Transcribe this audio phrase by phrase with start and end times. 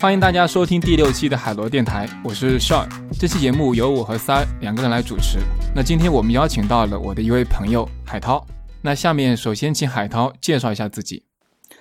[0.00, 2.88] 欢迎大家收听第六期的海螺电台，我是 Sean。
[3.18, 5.40] 这期节目由我和三两个人来主持。
[5.76, 8.42] 那今天我们邀请到了我的一位朋友海涛。
[8.80, 11.24] 那下面首先请海涛介绍一下自己。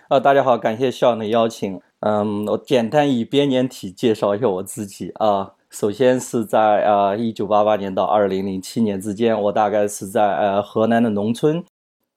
[0.10, 1.80] 呃，大家好，感谢 Sean 的邀请。
[2.02, 5.52] 嗯，我简单以编年体介绍一下我自己啊。
[5.70, 11.64] 首先是在呃一九八八年到二零零七年之间，我大概是在呃河南的农村。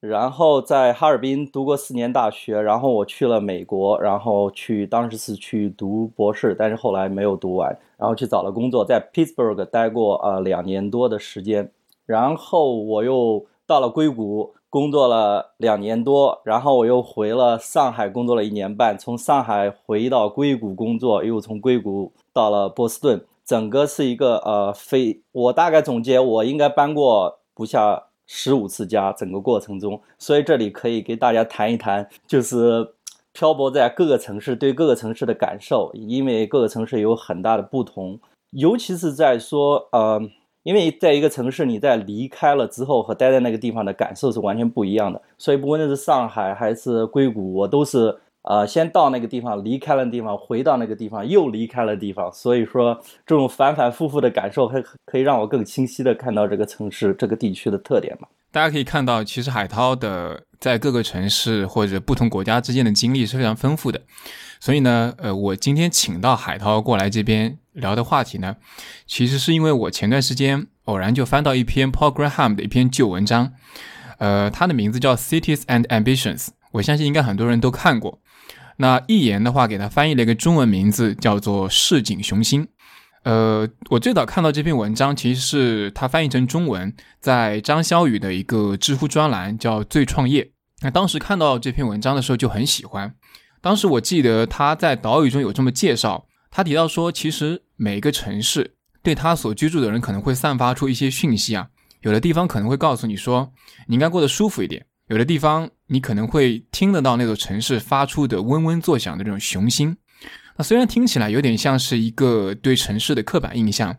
[0.03, 11.71] 然后在哈尔滨读过四年大学，然后我去了美国，然后去当时是去读博士，但是后来没有读完，然后去找了工作，在 Pittsburgh 待过呃两年多的时间，
[12.05, 28.07] 然后我又到了硅谷工作了两年多，然后我又回了上海工作了一年半，从上海回到硅谷工作，又从硅谷到了波士顿，整个是一个呃非我大概总结，我应该搬过不下。
[28.27, 32.95] 十五次家，整个过程中，所以这里可以给大家谈一谈，就是
[33.33, 38.19] 漂泊在各个城市对各个城市的感受，因为各个城市有很大的不同，
[38.51, 40.21] 尤其是在说，呃，
[40.63, 48.17] 因为在一个城市你在离开了之后和待在那个地方的感受是完全不一样的，所以不论是上海还是硅谷，我都是。
[48.43, 58.27] 呃，先到那个地方，离开了地方，回到那个地方，又离开了地方，所以说这种反反复复的感受，还可以让我更清晰的看到这个城市、这个地区的特点嘛。
[58.51, 64.01] 大家可以看到，其实海涛的在各个城市或者不同国家之间的经历是非常丰富的。
[64.61, 68.57] 所以呢，呃，我今天请到海涛过来这边聊的话题呢，
[69.07, 73.53] 其实是因为我前段时间偶然就翻到一篇 Paul Graham 的一篇旧文章，
[74.19, 78.19] 呃，他的名字叫 Cities and Ambitions，我相信应该很多人都看过。
[78.79, 82.67] 那一言的话，给他翻译了一个中文名字，叫做“市井雄心”。
[83.25, 90.51] 呃，我最早看到这篇文章，其实是他翻译成中文，在张潇雨的一个知乎专栏叫“最创业”。
[90.83, 93.15] 那当时看到这篇文章的时候就很喜欢。
[93.61, 98.75] 当时我记得他在导语中有这么介绍，他提到说，其实每个城市
[99.05, 101.69] 对他所居住的人可能会散发出一些讯息啊，
[102.01, 103.53] 有的地方可能会告诉你说，
[103.87, 104.85] 你应该过得舒服一点。
[105.09, 109.97] 有的地方你可能会听得到那座城市发出的嗡嗡作响的这种雄心，
[110.57, 113.97] 那虽然听起来有点像是一个对城市的刻板印象，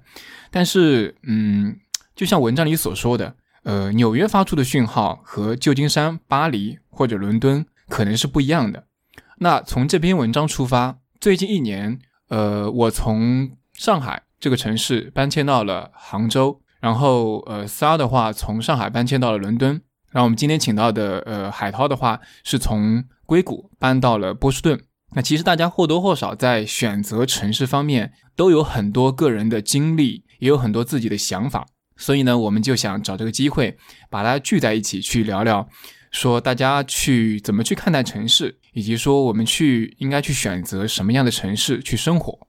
[0.50, 1.78] 但是嗯，
[2.16, 8.86] 就像文章里所说的，呃，纽约发出的讯号和旧金山、巴黎或者伦敦可能是不一样的。
[9.38, 12.00] 那从这篇文章出发，最近一年，
[12.30, 19.82] 呃，我从上海这个城市搬迁到了杭州，然后呃，仨的话从上海搬迁到了伦敦。
[20.14, 24.80] 然后我们今天请到的呃海涛的话，是从硅谷搬到了波士顿。
[25.16, 31.66] 那其实大家或多或少在选择城市方面都有很多个人的经历，也有很多自己的想法。
[31.98, 33.78] 所以呢，我们就想找这个机会
[34.10, 35.68] 把大家聚在一起去聊聊，
[36.12, 42.48] 说大家去怎么去看待城市，以及说我们去应该去选择什么样的城市去生活。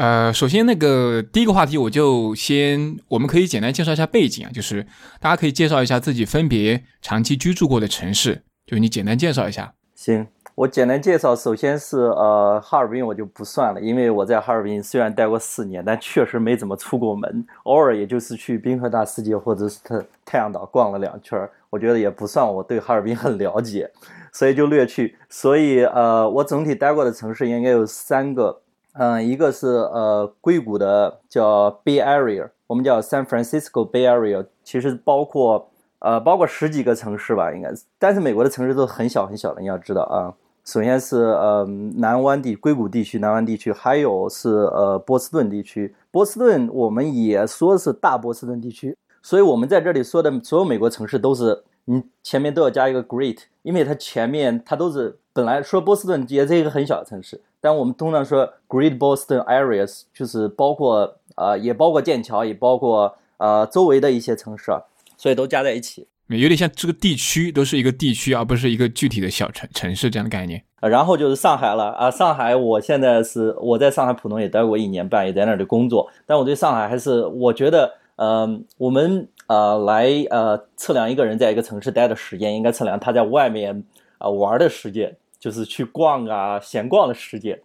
[0.00, 4.86] 呃，首先那个第一个话题，我就先，我们可以简单介绍一下背景啊，就是
[5.20, 9.74] 大家可以介绍一下自己分别长期居住过的城市，就你简单介绍一下。
[9.94, 21.38] 行，我简单介绍，首先是呃哈尔滨，我就不算了，因为我在哈尔滨虽然待过四年，但确实没怎么出过门，偶尔也就是去滨河大世界或者是太太阳岛逛了两圈，
[21.68, 23.90] 我觉得也不算我对哈尔滨很了解，
[24.32, 25.18] 所以就略去。
[25.28, 28.62] 所以呃，我整体待过的城市应该有三个。
[28.94, 35.70] 嗯，一个是呃硅谷的叫 Bay Area，我们叫 San Francisco Bay Area，其实包括
[36.00, 37.84] 呃包括十几个城市吧，应该是。
[37.98, 40.34] 但是美国的城市都很小很小的，你要知道啊。
[40.64, 41.64] 首先是呃
[41.96, 45.94] 南湾地硅谷地区，南湾地区，还有是呃波士顿地区。
[46.10, 57.40] 波士顿我们也说是大波士顿地区，所以我们在这里说的所有美国城市都是你前面都要加一个 Great，因为它前面它都是本来说波士顿也是一个很小的城市。
[57.60, 64.72] 但我们通常说 Great Boston Areas，就是包括呃，也包括剑桥，也包括呃周围的一些城市，
[65.16, 70.62] 所以都加在一起，有点像这个地区都是一个地区，而不是一个具体的小城城市这样的概念。
[70.80, 83.84] 然后就是上海了啊，上海我现在是我在上海浦东也待过一年半，也在那里工作，但我对上海还是我觉得，嗯，我们呃来呃测量一个人在一个城市待的时间，应该测量他在外面
[84.16, 85.14] 啊玩的时间。
[85.40, 87.58] 就是去逛啊，闲逛的时间，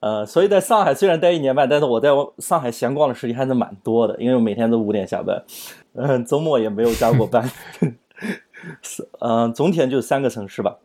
[0.00, 5.42] 呃，所以在上海虽然待一年半，但是我在上海闲逛的时间还是蛮多的，因为我每天都五点下班，
[5.94, 7.50] 嗯， 周末也没有加过班，
[8.82, 10.76] 是，嗯，总体就是三个城市吧。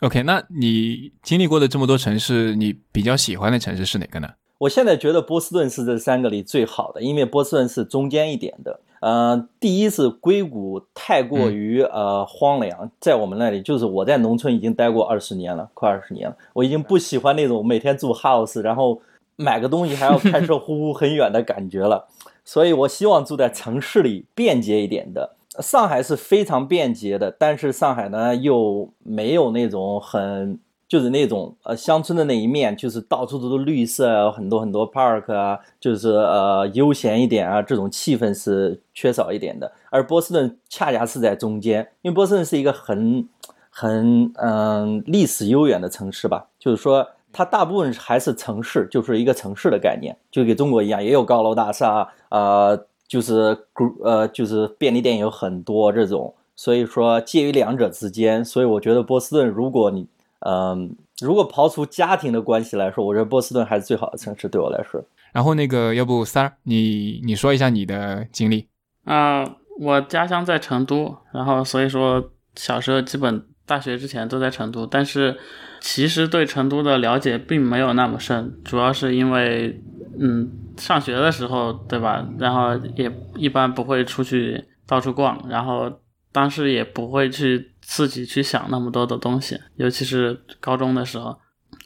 [0.00, 4.28] OK，那你经历过的这么多城市，你比较喜欢的城市是哪个呢？
[4.58, 8.80] 我现在觉得波士顿是这三个里最好的，因为波士顿是中间一点的。
[9.04, 19.02] 呃，第一是硅谷太过于呃荒凉，在我们那里，就是我在农村已经待过二十年了，快二十年了，我已经不喜欢那种每天住 house，然后
[19.36, 22.08] 买个东西还要开车呼呼很远的感觉了。
[22.46, 25.36] 所以我希望住在城市里便捷一点的。
[25.58, 30.58] 上海是非常便捷的，但是上海呢又没有那种很。
[30.94, 39.72] 就是那种呃乡村的那一面，就是到处都是绿色啊，很多很多 park 啊，就是呃悠闲一点啊，这种气氛是缺少一点的。
[39.90, 43.28] 而波士顿恰恰是在中间，因为波士顿是一个很
[43.70, 53.66] 很嗯历史悠远的城市吧，就是说它大部分还是城市，就是一个城市的概念，就跟中国一样，也有高楼大厦啊，就是
[54.04, 58.44] 呃就是便利店有很多这种，所以说介于两者之间。
[58.44, 60.06] 所以我觉得波士顿，如果你
[60.46, 65.02] 嗯，如果刨除家庭的关系来说，我觉得波士顿还是最好的城市对我来说。
[65.32, 68.68] 然后那个，要不三儿，你你说一下你的经历
[69.04, 69.42] 啊？
[69.80, 75.36] 我家乡在成都，然后所以说小时候基本大学之前都在成都，但是
[75.80, 79.82] 其实对成都的了解并没有那么深，主要是因为
[80.20, 82.28] 嗯上学的时候对吧？
[82.38, 85.90] 然后也一般不会出去到处逛，然后
[86.30, 87.70] 当时也不会去。
[87.84, 91.38] 自己去想那么多的东西，尤其是高中的时候。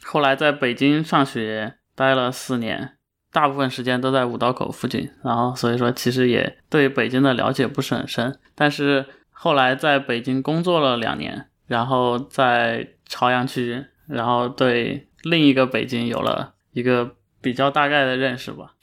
[0.03, 2.97] 后来在北京上学待了四年，
[3.31, 8.39] 大部分时间都在五道口附近，然后所以说其实也对北京的了解不是很深。
[8.55, 18.73] 但是后来在北京工作了两年，然后在朝阳区，然后对另一个北京有了一个比较大概的认识吧。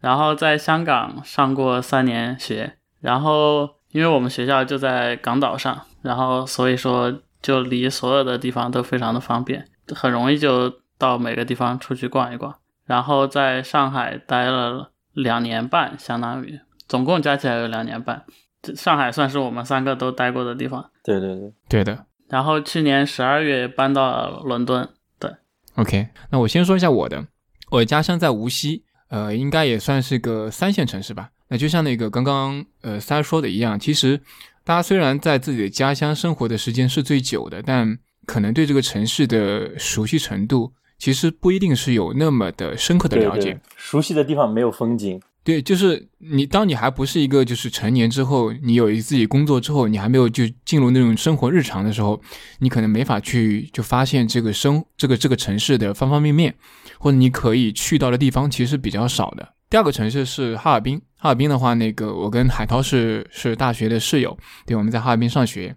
[0.00, 5.86] 然后在香港上过三年学，然后因为我们学校就在港岛上。
[6.04, 12.54] 然后，所以说就离所有的地方都非常的方便，很容易就到每个地方出去逛一逛。
[12.84, 18.22] 然后在上海待了两年半，相当于总共加起来有两年半。
[18.76, 20.90] 上海算是我们三个都待过的地方。
[21.02, 22.04] 对对对，对的。
[22.28, 24.86] 然后去年十二月搬到伦敦。
[25.18, 25.30] 对
[25.76, 27.26] ，OK，那我先说一下我的，
[27.70, 31.30] 我的家乡在无锡，呃，应该也算是个三线城市吧。
[31.48, 34.20] 那就像那个刚刚呃三说的一样，其实。
[34.64, 43.60] 大家虽然在自己的家乡生活的时间是最久的，但可能对这个城市的熟悉程度，其实不一定是有那么的深刻的了解。
[43.76, 45.20] 熟悉的地方没有风景。
[45.42, 52.18] 对，就是你，当你还不是一个就是成年之后，你有一自己工作之后，你还没有就进入那种生活日常的时候，
[52.60, 56.54] 你可能没法去就发现这个生这个这个城市的方方面面，
[56.98, 59.46] 或者你可以去到的地方其实比较少的。
[59.74, 61.02] 第二个城市是哈尔滨。
[61.16, 65.74] 哈尔滨的话，那个我跟海涛是是大学的室友，对，我们在哈尔滨上学。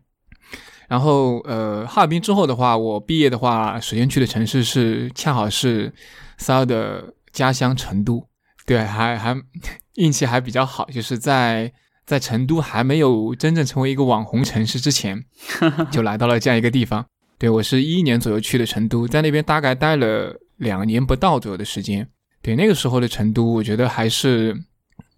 [0.88, 5.92] 然后，呃，哈尔滨之后的话，我毕业的话，首先去的城市是恰好是
[6.38, 8.24] 三儿的家乡成都，
[8.68, 9.36] 对，还还
[9.96, 11.74] 运气还比较好，就是在
[12.06, 15.26] 在成都还没有真正成为一个网红城市之前，
[15.90, 17.04] 就来到了这样一个地方。
[17.40, 22.08] 对我是一一年左右去的成都，在那边大概待了两年不到左右的时间。
[22.48, 24.64] 对，那个时候的成都，我觉得还是。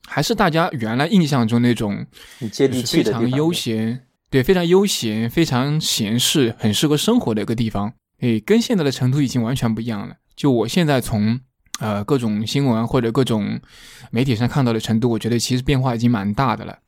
[0.07, 2.03] 还是大家原来印象中那种
[2.51, 7.93] 接地气的、非常悠闲，对，非常悠闲、非常闲适、很适合生活的一个地方。
[8.21, 10.15] 诶，跟现在的成都已经完全不一样了。
[10.35, 11.39] 就我现在从
[11.79, 13.61] 呃各种新闻或者各种
[14.09, 16.79] 媒体上看到的成都，我觉得其实变化已经蛮大的了。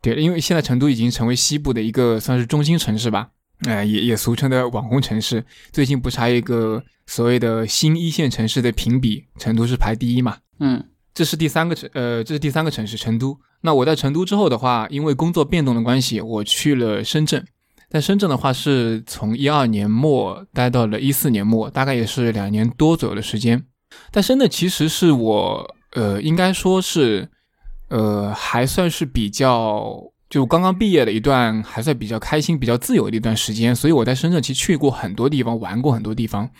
[0.00, 3.30] 对，因为现在成都已经成为西部的一个算是中心城市吧，
[3.66, 5.44] 呃，也也俗称的网红城市。
[5.72, 10.36] 最近不是还有一个所谓的新一线城市的评比，成都是排第一嘛？
[10.60, 10.84] 嗯。
[11.14, 13.36] 这是第三个城，呃，这是第三个城市成都。
[13.62, 17.44] 那我在成都之后的话，因为工作变动的关系，我去了深圳。
[17.90, 23.64] 在深圳的话，是从一二年末待到了一四年末，大概也是两年多左右的时间。
[24.12, 27.28] 但深圳其实是我，呃，应该说是，
[27.88, 33.74] 呃，还算是比较就刚刚毕业的一段，还算比较开心、比较自由的一段时间。
[33.74, 36.50] 所以我在深圳其实去过很多地方，玩过很多地方。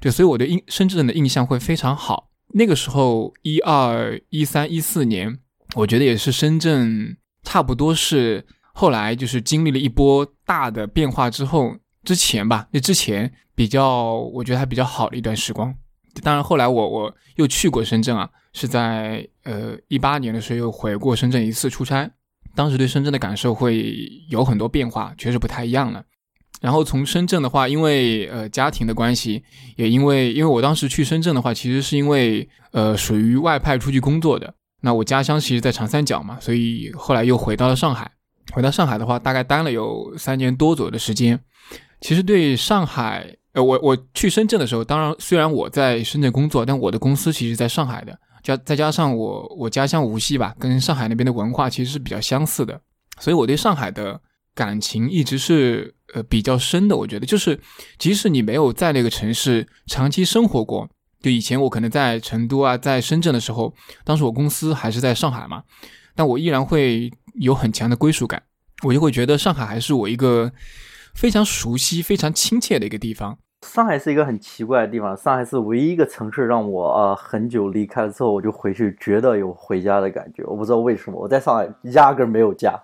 [0.00, 2.30] 对，所以我对印深圳的印象会非常好。
[2.54, 5.38] 那个时候，一二一三一四年，
[5.74, 8.44] 我觉得也是深圳差不多是
[8.74, 15.74] 后来就是经历了一波大的变化之后之前吧，那之前比较我觉得还比较好的一段时光。
[16.22, 22.10] 当然后来我我又去过深圳啊，是在呃一八年的时候又回过深圳一次出差，
[22.54, 23.94] 当时对深圳的感受会
[24.28, 26.02] 有很多变化，确实不太一样了。
[26.60, 29.42] 然后从深圳的话，因为呃家庭的关系，
[29.76, 34.54] 也因为因为我当时去深圳的话，其实是因为呃属于外派出去工作的。
[34.80, 38.10] 那我家乡其实在长三角嘛，所以后来又回到了上海。
[38.52, 41.38] 回到上海的话，大概待了有三年多左右的时间。
[42.00, 48.16] 其实对上海，呃我我去深圳的时候，当然虽然我在深圳工作，但我的公司其实在上海的。
[48.42, 52.80] 加再加上我我家乡无锡吧，跟上海那边的文化其实是比较相似的，
[53.18, 54.20] 所以我对上海的
[54.54, 55.94] 感情一直是。
[56.14, 57.58] 呃，比较深的，我觉得就是，
[57.96, 60.86] 即使你没有在那个城市长期生活过，
[61.22, 63.72] 就以前我可能在成都啊，在深圳的时候，
[64.04, 65.62] 当时我公司还是在上海嘛，
[66.14, 68.42] 但我依然会有很强的归属感，
[68.82, 70.52] 我就会觉得上海还是我一个
[71.14, 73.38] 非常熟悉、非常亲切的一个地方。
[73.62, 80.42] 上海是一个很奇怪的地方，上海是唯一一个城市让我呃很久离开了之后，我就回去觉得有回家的感觉。
[80.44, 82.78] 我不知道为什么，我在上海压根儿没有家。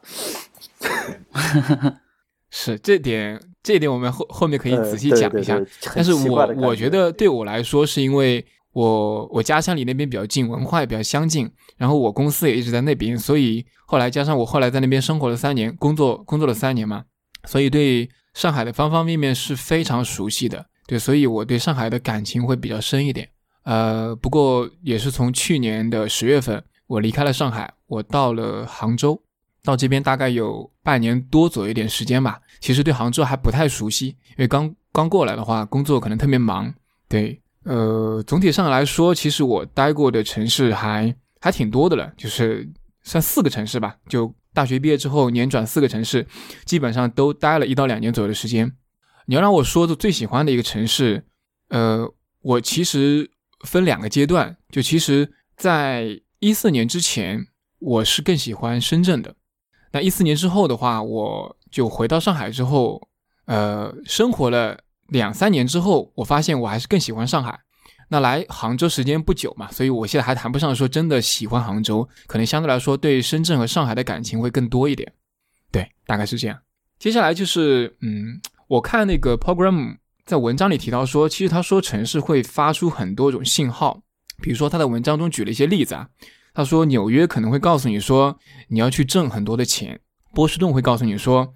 [2.50, 5.54] 是这点，这点我们后后面可以仔细讲一下。
[5.54, 17.04] 呃对对对但是我我觉得对我来说，是因为我我家乡离那边比较近，文化也比较相近，然后我公司也一直在那边，所以后来加上我后来在那边生活了三年，工作工作了三年嘛，
[17.44, 18.08] 所以对
[18.38, 20.64] 上海的方方面面是非常熟悉的。
[20.87, 23.28] 对，所以我对上海的感情会比较深一点。
[23.64, 29.21] 呃，不过也是从去年的十月份，我离开了上海，我到了杭州。
[29.64, 36.73] 到这边大概有半年多左右一点时间吧，其实对杭州还不太熟悉，因为刚刚过来的话，工作可能特别忙。
[37.09, 42.71] 对，呃，总体上来说，其实我待过的城市还还挺多的了，就是
[43.02, 43.97] 算四个城市吧。
[44.09, 46.27] 就大学毕业之后，年转四个城市，
[46.65, 48.73] 基本上都待了一到两年左右的时间。
[49.27, 51.25] 你要让我说的最喜欢的一个城市，
[51.69, 52.12] 呃，
[52.43, 53.31] 我其实
[53.65, 57.47] 分两个阶段，就其实在一四年之前，
[57.79, 59.37] 我是更喜欢深圳的。
[59.93, 63.07] 那一四年之后的话，我就回到上海之后，
[63.47, 67.61] 呃，生活了两三年之后，我发现我还是更喜欢上海。
[68.09, 75.12] 那来杭州时间不久嘛，所以我现在还谈不上说真的喜欢杭州，可能相对来说对深圳和上海的感情会更多一点。
[75.71, 76.59] 对，大概是这样。
[76.99, 84.03] 接下来就是，嗯，我看那个 program 在文章里提到说，其实他说城市会发出很多种信号，
[84.43, 86.09] 比如说他在文章中举了一些例子啊，
[86.55, 88.38] 他说纽约可能会告诉你说
[88.69, 90.00] 你要去挣很多的钱，
[90.35, 91.53] 波士顿会告诉你说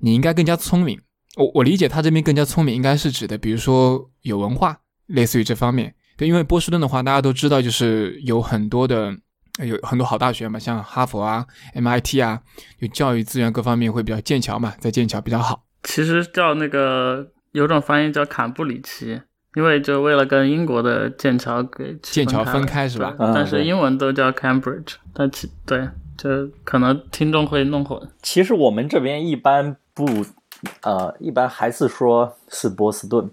[0.00, 1.00] 你应该更加聪明。
[1.36, 5.94] 我我理解他这边更加聪明，应该是指的，比如说有文化，类似于这方面。
[6.16, 9.16] 对，因为波士顿的话，大家都知道，就是有很多的
[9.64, 12.40] 有很多好大学嘛，像哈佛啊、MIT 啊，
[12.80, 15.64] 就教育资源各方面会比较剑桥嘛，在剑桥比较好。
[15.82, 19.20] 其实叫那个有种翻译叫坎布里奇，
[19.54, 28.00] 因为就为了跟英国的剑桥给剑桥分分开是吧但是英文都叫 Cambridge，但其对，就可能听众会弄混。
[28.22, 30.06] 其实我们这边一般不，
[30.82, 33.28] 呃，一般还是说是波士顿，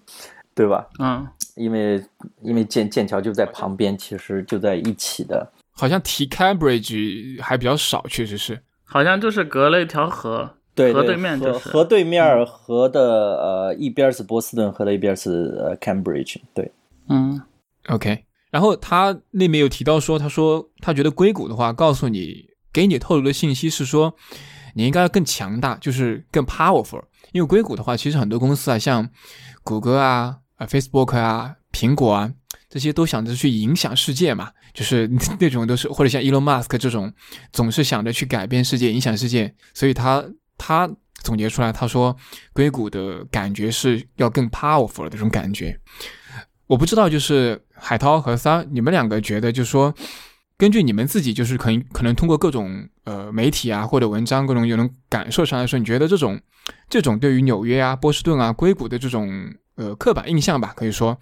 [0.55, 0.87] 对吧？
[0.99, 1.27] 嗯，
[1.59, 2.01] 因为
[2.41, 5.45] 因为剑剑桥就在旁边，其实就在一起的。
[5.71, 8.59] 好像提 Cambridge 还比较少，确实是。
[8.85, 13.01] 好像就是隔了一条河，对对河对面就是河对面河的
[13.37, 16.37] 呃一边是波士顿，河的一边是呃 Cambridge。
[16.53, 16.71] 对，
[17.09, 17.39] 嗯
[17.87, 24.15] OK，然后他那边有提到说，他说他觉得硅谷的话，告诉你给你透露的信息是说，
[24.75, 27.03] 你应该更强大，就是更 powerful。
[27.31, 29.07] 因为硅谷的话，其实很多公司啊，像
[29.63, 32.31] 谷歌啊、啊 Facebook 啊、苹果啊，
[32.69, 37.11] 这些都想着去影响世界嘛，就是 那种都是或者像 Elon Musk 这种，
[37.51, 40.23] 总是想着去改变世界、影响世界，所以他
[40.57, 40.87] 他
[41.23, 42.15] 总结出来，他说
[42.53, 45.79] 硅谷的感觉是要更 powerful 的这种感觉。
[46.67, 49.91] 我不知道，就是海涛和三，你们两个觉得，就是说，
[50.55, 56.39] 根据你们自己，就是可能可能通过各种呃媒体啊或者文章各种有种感受上来说，你觉得这种
[56.87, 59.27] 这种对于纽约啊、波士顿啊、硅谷的这种
[59.79, 61.17] 呃刻板印象吧，可以说，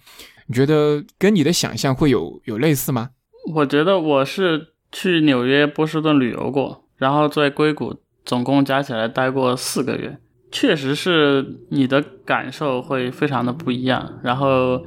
[0.48, 3.10] 你觉得跟你的想象会有有类似吗？
[3.54, 10.18] 我觉得我是去纽约、波士顿旅游过，然后在硅谷总共加起来待过四个月，
[10.50, 14.18] 确实是你的感受会非常的不一样。
[14.22, 14.82] 然后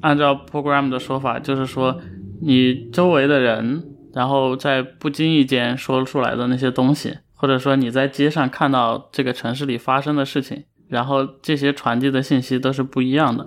[0.00, 2.00] 按照 program 的说法，就是说
[2.40, 3.84] 你周围的人，
[4.14, 13.46] 然后在不经意间说出来的那些东西，或者说你在街上看到这个城市里发生的事情，然后这些传递的信息都是不一样的。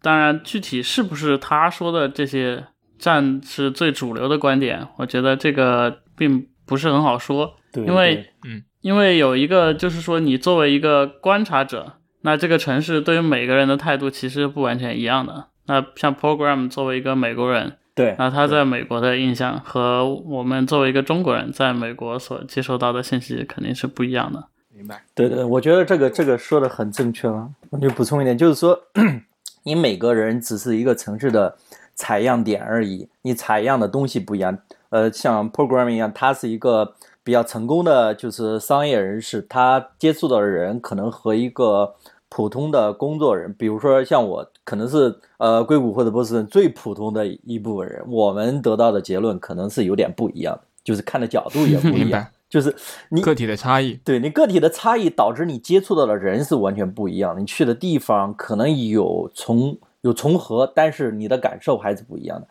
[0.00, 2.64] 当然，具体是不是他说的这些
[2.98, 15.48] 站是最主流的观点，我觉得这个并不是很好说，对因为嗯因为有一个就是说，你作为一个观察者，那这个城市对于每个人的态度其实不完全一样的。
[15.66, 24.48] 那像 Program 作为一个美国人，对，那他在美国的印象和我们作为一个中国人在美国所接收到的信息肯定是不一样的。
[24.84, 25.02] 明白。
[25.14, 27.48] 对对，我觉得这个这个说的很正确了。
[27.70, 28.78] 我就补充一点，就是说，
[29.64, 31.56] 你每个人只是一个城市的
[31.94, 34.58] 采样点而已，你采样的东西不一样。
[34.90, 41.94] 呃，像 programming 一样，它是一个比较成功的就是商业人士，他接触到的人可能和一个
[42.28, 52.24] 普通的工作人，比如说像我，可能是呃硅谷或者波士顿最普通的一部分人，我们得到的结论可能是有点不一样的，就是看的角度也不一样。
[52.54, 52.72] 就是
[53.08, 62.46] 你个体的差异，对你个体的差异导致你接触到的人是完全不一样的，你去的地方可能有重有重合，但是你的感受还是不一样的。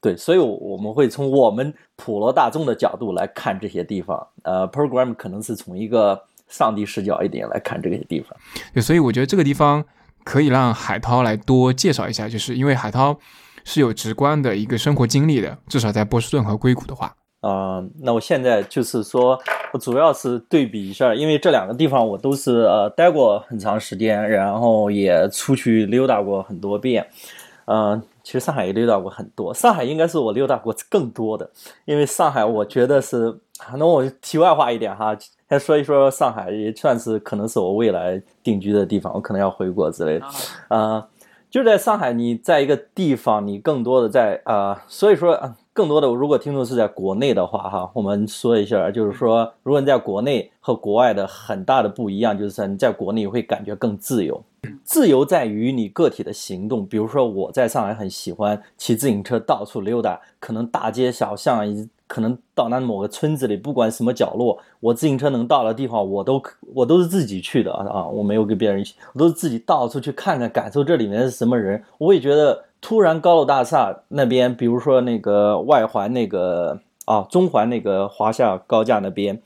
[0.00, 4.24] 对，所以我们会从我们普罗大众的角度来看这些地方。
[4.44, 8.30] 呃，program 可能是从一个上帝视角一点来看这些地方。
[8.72, 9.84] 对，所以我觉得这个地方
[10.22, 13.18] 可以让海涛来多介绍一下，就是因为海涛
[13.64, 17.16] 是有直观的一个生活经历的，至少在波士顿和硅谷的话。
[17.42, 19.36] 啊，那我现在就是说，
[19.72, 27.04] 我主要是对比一下，因为这两个地方我都是呃待过很长时间，然后也出去溜达过很多遍。
[27.64, 31.50] 嗯，其实上海也溜达过很多，上海应该是我溜达过更多的，
[31.84, 33.36] 因为上海我觉得是，
[33.76, 35.16] 那我题外话一点哈，
[35.48, 40.26] 先说一说上海，也算是可能是我未来定居的地方，我可能要回国之类的。
[40.68, 41.08] 啊，
[41.50, 45.56] 就在上海，你在一个地方，你更多的在啊，所以说。
[45.74, 54.42] 更多的，如果听众是在国内的话，哈，我们说一下，就是说，如果你在国内和国外的很大的不一样，就是你在国内会感觉更自由。
[54.84, 61.66] 自由在于你个体的行动，比如说我在上海很喜欢骑自行车到处溜达，可能大街小巷，
[62.06, 66.40] 可能到那某个村子里，不管什么角落，我自行车能到的地方，我都
[66.74, 72.62] 我都是自己去的啊，我没有跟别人一起，我都是自己到处去看看，感受这里面是什么人，我也觉得。
[72.82, 79.40] 突然，高楼大厦那边，比如说那个外环那个啊，中环那个华夏高架那边，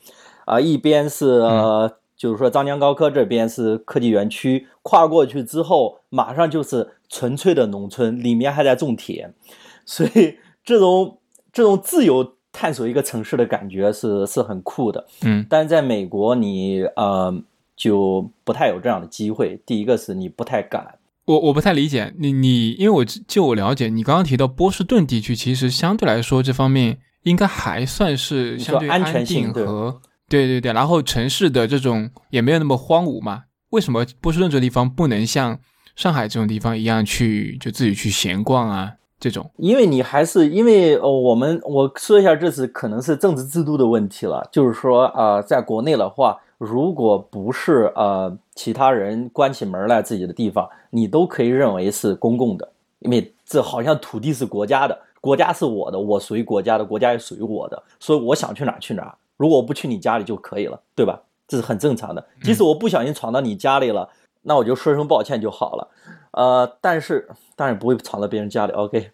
[0.46, 9.34] 啊，一边是呃，就是说张江高科这边是科技园区，跨过去之后，马上就是纯粹的农村，里面还在种田，
[9.84, 11.18] 所以这种
[11.52, 15.06] 这种自由探索一个城市的感觉是是很酷的。
[15.22, 17.32] 嗯，但是在美国，你呃
[17.76, 19.60] 就不太有这样的机会。
[19.66, 20.95] 第一个是你不太敢。
[21.26, 33.42] 我我不太理解你你，因为我就我了解，你刚刚提到波士顿地区，其实相对来说这方面应该还算是相对安全性和对对对，然后城市的这种也没有那么荒芜嘛。
[33.70, 35.58] 为什么波士顿这个地方不能像
[35.96, 38.92] 上海这种地方一样去就自己去闲逛啊？
[39.18, 39.50] 这种？
[39.56, 46.38] 因为你还是因为呃，我们我说一下，这是可能是政治制度的问题了，就是说啊，在国内的话。
[46.58, 52.66] 如果不是呃其他人关起门来自己的地方，你都可以认为是公共的，
[53.00, 59.14] 因为这好像土地是国家的，国家是我的，我属于国家的，国家也属于我的，所以我想去哪去哪。
[59.36, 61.20] 如果我不去你家里就可以了，对吧？
[61.46, 62.26] 这是很正常的。
[62.42, 64.08] 即使我不小心闯到你家里了，
[64.42, 65.88] 那我就说声抱歉就好了。
[66.36, 68.72] 呃，但是当然不会闯到别人家里。
[68.76, 69.10] OK，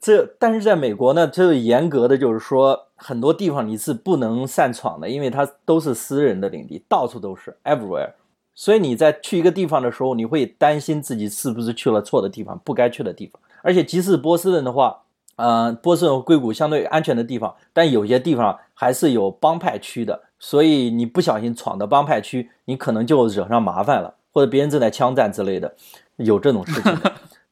[0.00, 8.12] 这但是在美国呢，这严格的就是说，很多地方你是不能擅闯的，因为它都是私人的领地，到处都是 everywhere。
[8.54, 13.42] 所以你在去一个地方的时候，你会担心自己是不是去了错的地方，不该去的地方。
[13.62, 15.02] 而且即使波士顿的话，
[15.34, 25.74] 呃，波士顿硅谷相对安全的地方，但有些地方还是有帮派区的，所以你不小心闯到帮派区，你可能就惹上麻烦了，或者别人正在枪战之类的。
[26.16, 26.98] 有这种事情，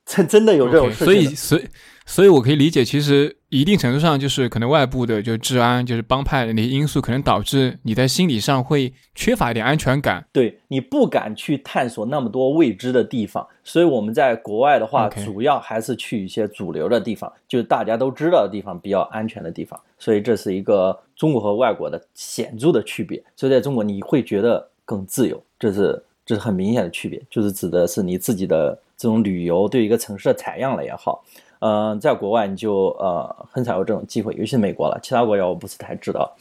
[0.06, 1.06] 真真的有这种事情。
[1.06, 1.68] 所以，所以，
[2.06, 10.26] 所以我可以理解，其实一定程度上就是可能外部的就治安，就是帮派的那些因素，可能导致你在心理上会缺乏一点安全感。
[10.32, 13.46] 对你不敢去探索那么多未知的地方。
[13.62, 19.80] 所以我们在国外的话，主要还是去一些主流的地方，就是大家都知道的地方，比较安全的地方。
[19.98, 23.22] 所以这是一个中国和外国的显著的区别。
[23.36, 26.02] 所以在中国你会觉得更自由，这是。
[26.30, 31.24] 这是很明显的区别，就是指的是你自己的这种旅游对一个城市的采样了也好，
[31.58, 36.36] 嗯，在国外你就呃很少有这种机会，尤其是美国了，其他国家我不是太知道。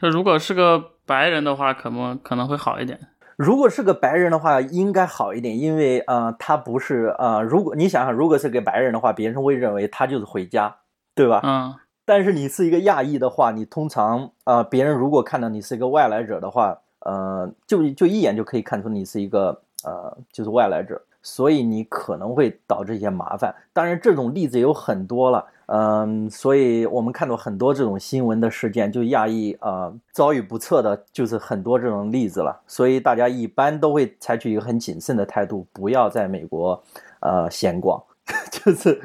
[0.00, 2.98] 那如果是个白人的话，可能可能会好一点。
[3.36, 10.78] 如果是个白人的话，应该好一点，因为呃，他不是呃，如果你想想，如果是个白人的话，别人会认为他就是回家，
[11.14, 11.42] 对吧？
[11.44, 11.76] 嗯。
[12.04, 16.80] 但是你是一个亚裔的话，你通常呃，别人如果看到你是一个外来者的话。
[17.00, 23.54] 呃，就就一眼就可以看出你是一个呃，就是外来者，所以你可能会导致一些麻烦。
[23.72, 32.60] 当然，这种例子有很多了，嗯，所以我们看到很多这种新闻的事件，就亚裔啊遭遇不测的，就是很多这种例子了。
[32.66, 36.82] 所以大家一般都会采取一个很谨慎的态度，不要在美国
[37.20, 38.02] 呃闲逛，
[38.50, 39.00] 就是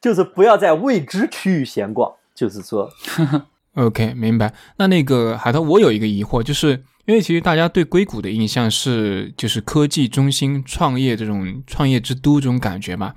[0.00, 2.90] 就是不要在未知区域闲逛，就是说，
[3.76, 4.52] OK，明白。
[4.78, 6.82] 那那个海涛，我有一个疑惑，就是。
[7.06, 13.14] 因为其实大家对硅谷的印象是就是科技中心、创业这种创业之都这种感觉嘛，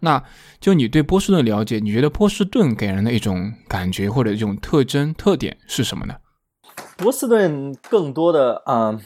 [0.00, 0.22] 那
[0.60, 6.14] 就你对波士顿了解，你觉得波士顿给人的一种感觉或者一种特征特点是什么呢？
[6.96, 8.98] 波士顿更多的啊，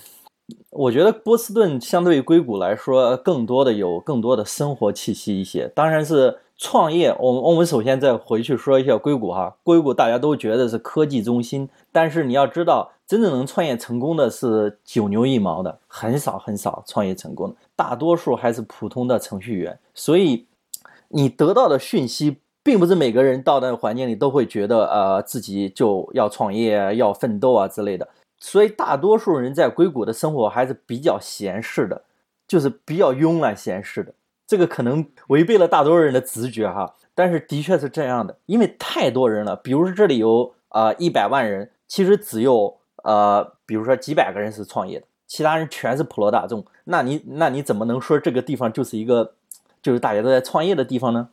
[0.70, 6.38] 我觉得波士顿相对于硅谷来说，更多的有更多的生活气息一些，当然是。
[6.58, 9.58] 创业，我们我们首先再回去说一下硅谷哈。
[9.62, 19.78] 硅谷大家都觉得是科技中心，但是你要知道，真正能创业成功的是九牛一毛的，很少很少创业成功的，大多数还是普通的程序员。
[19.94, 20.44] 所以，
[21.08, 28.08] 你得到的讯息，并不是每个人到那个环境里都会觉得，呃，自己就要创业、要奋斗啊之类的。
[28.40, 32.02] 所以，大多数人在硅谷的生活还是比较闲适的，
[32.48, 34.12] 就是比较慵懒闲适的。
[34.48, 39.54] 这个可能违背了大多数人的直觉哈，但是的确是这样的，因为太多人了。
[39.54, 42.78] 比如说这里有啊一百万人，其实只有。
[43.06, 49.34] 呃，比如说几百个人是创业的，其他人全是普罗大众，那你那你怎么能说这个地方就是一个
[49.80, 51.28] 就是大家都在创业的地方呢？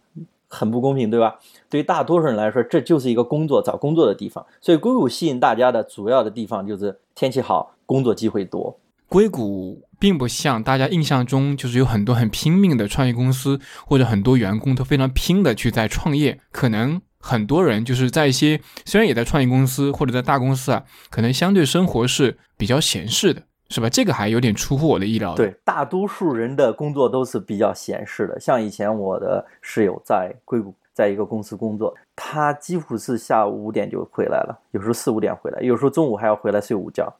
[0.47, 1.39] 很不公平，对吧？
[1.67, 4.45] 对于大多数人来说，这就是一个工作找工作的地方。
[4.62, 8.77] 所以硅谷吸引大家的主要的地方就是天气好，工作机会多。
[9.09, 17.01] 硅谷并不像大家印象中，就是有很多很拼命的创业公司，或者很多员工都非常拼的去在创业，可能。
[17.23, 23.89] 很多人就是在一些虽然也在创业公司或者在大公司啊，可能相对生活是比较闲适的，是吧？
[23.89, 25.33] 这个还有点出乎我的意料。
[25.33, 28.38] 对，大多数人的工作都是比较闲适的。
[28.38, 37.12] 像以前我的室友在硅谷，在一个公司工作，他几乎是下午五点就回来了，有时候四五点回来，有时候中午还要回来睡午觉，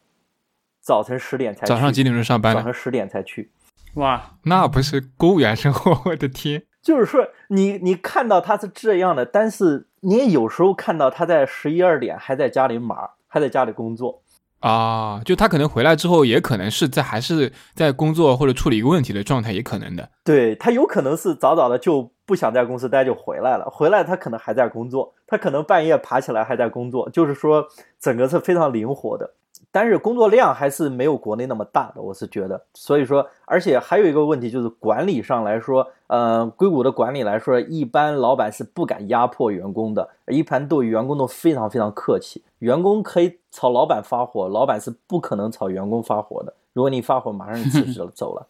[0.82, 2.54] 早晨十点才早上几点钟上班？
[2.54, 3.50] 早上十点才去。
[3.94, 6.02] 哇，那不是公务员生活？
[6.10, 6.64] 我的天！
[6.82, 14.22] 就是说，你你看到他是这样的，但是你也有时候看到他在十一二点还在家里码，还在家里工作
[14.60, 15.22] 啊。
[15.24, 20.10] 就他可能回来之后，也可能是在还是在工作或者处理一个问题的状态，也可能的。
[20.24, 27.66] 对他有可能是早早的就不想在公司待就回来了，回来他可能还在工作，他可能半夜爬起来还在工作，就是说
[28.00, 29.34] 整个是非常灵活的。
[29.74, 32.64] 但是工作量还是没有国内那么大的，我是觉得。
[32.76, 42.44] 所以说，而且还有一个问题就是管理上来说，呃，硅谷的管理来说，一般老板是不敢压迫员工的，一般对员工都非常非常客气。
[42.60, 46.54] 员工可以朝老板发火，老板是不可能朝员工发火的。
[46.74, 48.48] 如果你发火，马上辞职了 走了。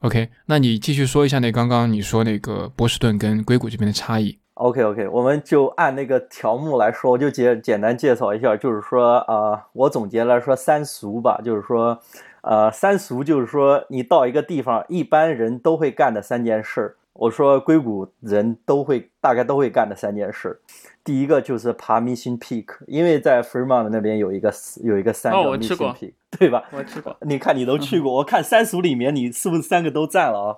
[0.00, 4.38] OK，那你继续说一下那刚刚你说那个波士顿跟硅谷这边的差异。
[4.54, 11.98] OK OK，我们就按那个条目来说，我就简简单介绍一下，就是说，呃，我总结来说三俗吧，就是说，
[12.42, 16.96] 呃，三俗就是说，你到一个地方，一般人都会干的三件事。
[17.14, 20.60] 我说硅谷人都会大概都会干的三件事，
[21.04, 24.50] 第一个就是爬 Mission Peak，因为在 Fremont 那边有一个
[24.82, 26.64] 有一个山叫 Mission Peak，对吧？
[26.72, 27.14] 我去过。
[27.20, 30.56] 你看你都去过， 我看三俗里面你是不是三个都占了啊？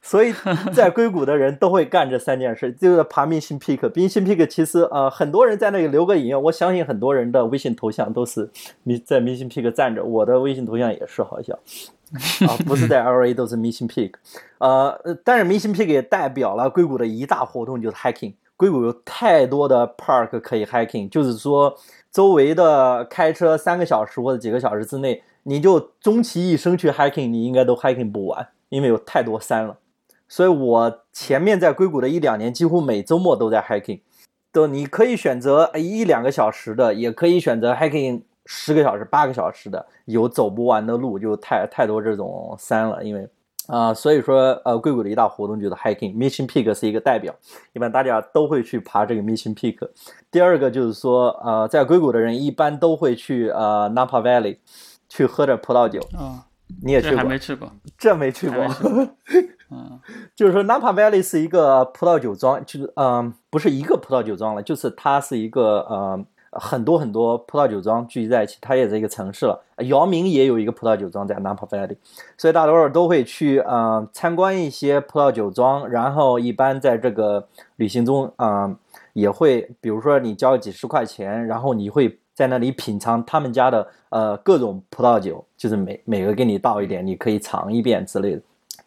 [0.00, 0.32] 所以
[0.72, 3.80] 在硅谷的人都会干这三件事，就是爬 Mission Peak。
[3.90, 8.48] Mission Peak 其实呃很多人在那里留个影，我相信很多人的微信头像都是
[9.04, 11.58] 在 Mission Peak 站着，我的微信头像也是好像。
[12.48, 14.12] 啊，不是在 L A 都是 Mission Peak，
[14.56, 18.32] 呃，但是 Mission Peak 也代表了硅谷的一大活动就是 hiking。
[18.58, 21.74] 硅谷有太多的 park 可以 hiking，就是说
[22.10, 29.78] 周围的开车三个小时或者几个小时之内，你就终其一生去 hiking，你应该都 hiking 不完，因为有太多山了。
[30.28, 34.00] 所以我前面在硅谷的一两年，几乎每周末都在 hiking。
[34.52, 38.22] 都你可以选择一两个小时的，也可以选择 hiking。
[38.50, 43.04] 十个小时、八个小时的有走不完的路，就太太多这种山了。
[43.04, 43.28] 因为
[43.68, 47.34] 啊，所以说呃，硅谷的一大活动就是 hiking，Mission Peak 是一个代表，
[47.74, 49.76] 一般大家都会去爬这个 Mission Peak。
[50.30, 54.56] 第二个就是说，呃，在硅谷的人一般都会去呃 Napa Valley
[55.08, 56.00] 去喝点葡萄酒。
[56.16, 56.46] 啊，
[56.82, 57.18] 你也去过？
[57.18, 58.56] 还没去过，这没去过。
[59.70, 60.00] 嗯，
[60.34, 66.24] 就是说 Napa Valley 是一个葡萄酒庄，就是嗯，不是一个葡萄酒庄了，就是它是一个呃。
[66.50, 69.62] 很多很多葡萄酒庄聚集在一起，它也是一个城市了。
[69.84, 71.96] 姚明也有一个葡萄酒庄在 Napa Valley，
[72.36, 78.74] 所以大多数都会去呃参观一些葡萄酒庄，然后一般在这个旅行中啊
[79.12, 88.42] 也会，比如说你交几十块钱，然后你会在那里品尝他们家的呃各种葡萄酒，就是每每个给你倒一点，你可以尝一遍之类的。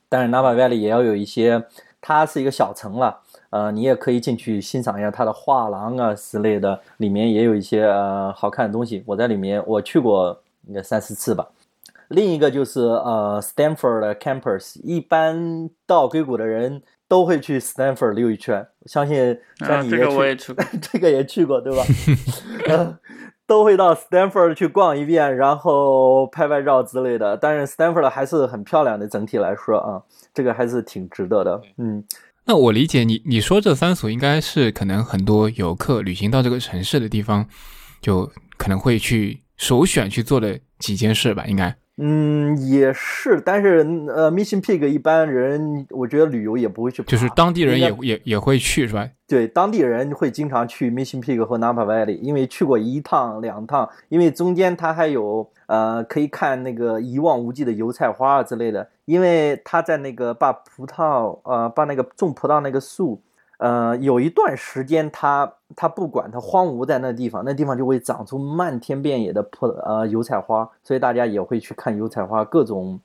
[0.09, 1.63] 但是 Napa Valley 也要有一些，
[2.01, 3.21] 它是一个小城了。
[3.51, 9.03] 呃，你也可以进去欣赏一下它的画廊啊之类的，里面也有一些呃好看的东西。
[9.05, 11.47] 我在里面我去过应该三四次吧。
[12.07, 18.67] 另一个就是呃，Stanford 的 campus，一般到硅谷的人都会去 Stanford 溜一圈。
[18.85, 21.83] 相信像你这个我也去过， 这个也去过对吧？
[23.47, 27.35] 都会到 Stanford 去逛一遍，然后拍拍照之类的。
[27.35, 30.01] 但是 Stanford 还是很漂亮的，整体来说啊，
[30.33, 31.61] 这个还是挺值得的。
[31.77, 32.01] 嗯。
[32.45, 37.47] 那我理解你，你说这三所应该是可能很多游客旅行到这个城市的地方，
[38.01, 41.45] 就可能会去首选去做的几件事吧？
[41.45, 43.39] 应该，嗯，也是。
[43.39, 43.77] 但是
[44.09, 49.07] 呃，Mission Peak 一般人，我觉得旅游也不会去，就是当地人也也也会去，是吧？
[49.27, 58.89] 对，当地人会经常去 Mission Peak 和 Napa Valley，因为去过一趟两趟，因为中间它还有呃可以看那个一望无际的油菜花啊之类的。
[59.05, 63.21] 因为他在那个把葡萄呃把那个种葡萄那个树，
[63.61, 72.99] 呃有一段时间它它不管它荒芜在那地方，那地方就会长出漫天遍野的破呃油菜花，所以大家也会去看油菜花，各种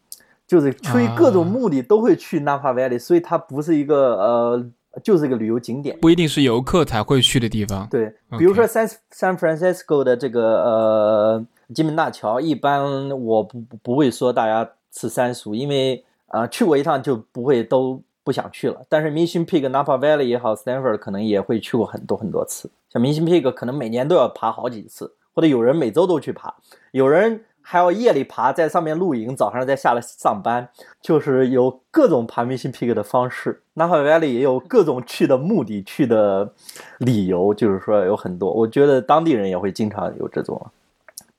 [0.47, 4.66] 就是出于各种目的都会去 Napa Valley，所以它不是一个呃。
[5.05, 7.87] 就是一个旅游景点，不一定是游客才会去的地方。
[7.90, 18.82] 对，比如说 San San Francisco 的这个呃金门大桥，一般我不不会说大家吃三熟，因为啊去过一趟就不会都不想去了。
[18.88, 22.68] 但是 Mission Peak、Napa Valley 也好，Stanford 可能也会去过很多很多次。
[22.90, 26.52] 像 Mission Peak 可能每年都要爬好几次，或者有人每周都去爬，
[26.90, 27.44] 有人。
[27.68, 30.68] 还要夜里爬，在上面露营，早上再下来上班，
[31.02, 33.60] 就是有各种爬 Mision peak 的方式。
[33.74, 36.52] Napa Valley 也有各种去的目的、去的
[36.98, 38.52] 理由，就是说有很多。
[38.52, 40.64] 我觉得当地人也会经常有这种，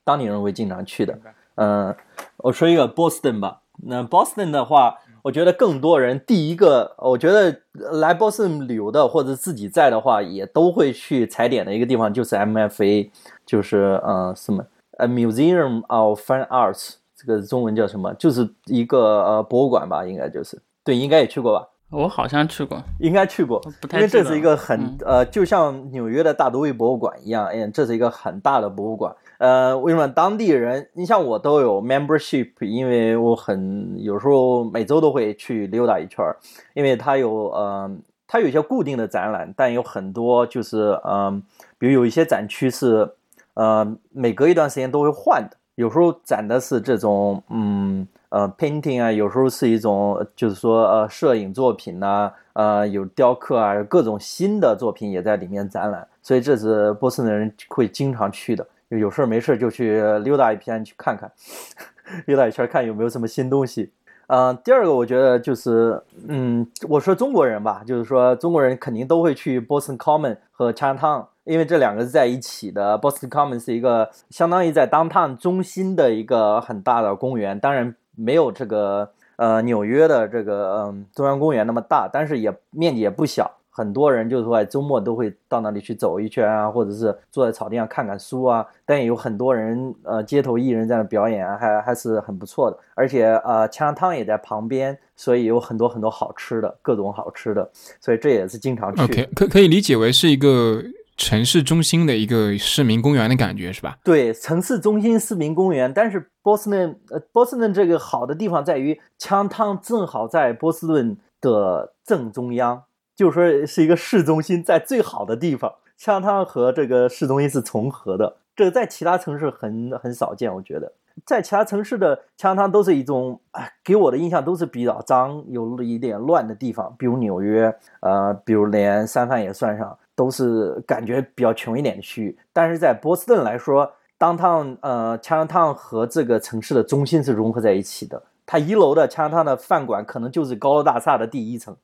[0.04, 1.18] 当地人会经常去的。
[1.54, 1.96] 嗯，
[2.36, 3.62] 我说一个 Boston 吧。
[3.86, 4.98] 那 Boston 的话，
[5.28, 7.54] 我觉得更多人第一个，我觉得
[7.92, 13.10] 来 Boston 旅游的或者自己在的话，也都会去踩点的一个地方，就是 MFA，
[13.44, 14.64] 就是呃什么。
[14.96, 18.14] 呃，Museum of Fine Arts，这个中文叫什么？
[18.14, 20.58] 就是一个呃博物馆吧，应该就是。
[20.82, 21.68] 对，应该也去过吧？
[21.90, 29.14] 我好像去过，应该去过，不太因为这是一个很呃，就像纽约的大都会博物馆一样，哎，这是一个很大的博物馆。
[29.38, 30.88] 呃，为什么当地人？
[30.92, 36.36] 你像我都有 membership，因为我很有时候每周都会去溜达一圈儿，
[36.74, 37.90] 因为它有呃，
[38.26, 41.42] 它有一些固定的展览，但有很多就是嗯，
[41.78, 43.10] 比如有一些展区是。
[43.54, 61.30] 呃，每隔一段时间都会换的，有时候展的是这种，嗯，呃，painting 啊，有时候是一种，就是说，呃，摄影作品呐，呃，有雕刻啊，各种新的作品也在里面展览，所以这是波士顿人会经常去的，有事没事就去溜达一片去看看，
[62.26, 63.92] 溜达一圈看有没有什么新东西。
[64.28, 71.26] 嗯，第二个我觉得就是，嗯，我说中国人吧，就是说中国人肯定都会去 Boston Common 和 Chinatown。
[71.44, 99.02] 因为这两个是在一起的，Boston Common 是一个相当于在 downtown 中心的一个很大的公园，当然没有这个呃纽约的这个嗯中央公园那么大，但是也面积也不小，很多人就是说周末都会到那里去走一圈啊，或者是坐在草地上看看书啊，但也有很多人呃街头艺人在那表演啊，还还是很不错的，而且呃枪汤也在旁边，所以有很多很多好吃的，各种好吃的，所以这也是经常去。
[99.02, 100.82] OK，可可以理解为是一个。
[101.20, 103.98] 城市中心的一个市民公园的感觉是吧？
[104.04, 105.92] 对，城市中心市民公园。
[105.92, 112.84] 但是波士顿，呃，波士顿这个好的地方在于，枪汤正好在波士顿的正中央，
[113.18, 115.74] 就是说是一个市中心，在最好的地方。
[115.96, 120.54] 枪汤和这个市中心是重合的，这个在其他城市很很少见。
[120.54, 120.92] 我觉得，
[121.26, 129.98] 在其他城市的枪汤都是一种，哎，给我的印象都是比较脏，有一点乱的地方，比如纽约，呃，比如连三藩也算上。
[130.14, 138.20] 都是感觉比较穷一点的区域，但是在波士顿来说，downtown 呃，Chinatown 和这个城市的中心是融合在一起的。
[138.44, 141.76] 它一楼的 Chinatown 的饭馆可能就是高楼大厦的第一层。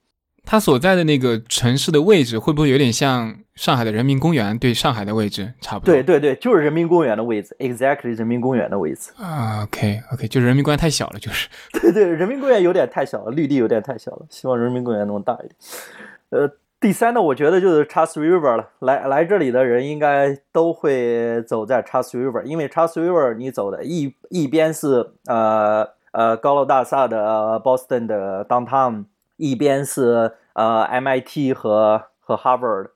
[0.45, 5.95] 它所在的那个城市的位置会不会有点像上海的人民公园对上海的位置差不多？
[5.95, 9.11] 对对对，就是人民公园的位置，exactly 人民公园的位置。
[9.17, 11.49] 啊，OK OK，就是人民公园太小了，就是。
[11.81, 15.55] 对对，人民公园有点太小了，绿地有点太小了，希望人民公园能大一点。
[16.31, 16.51] 呃。
[16.81, 18.69] 第三呢，我觉得就是 Charles River 了。
[18.81, 32.91] 来来这里的人应该都会走在 Charles River，因为 Charles River 你走的一一边是呃呃高楼大厦的 Boston 的 Downtown，一边是呃 MIT 和和 Harvard。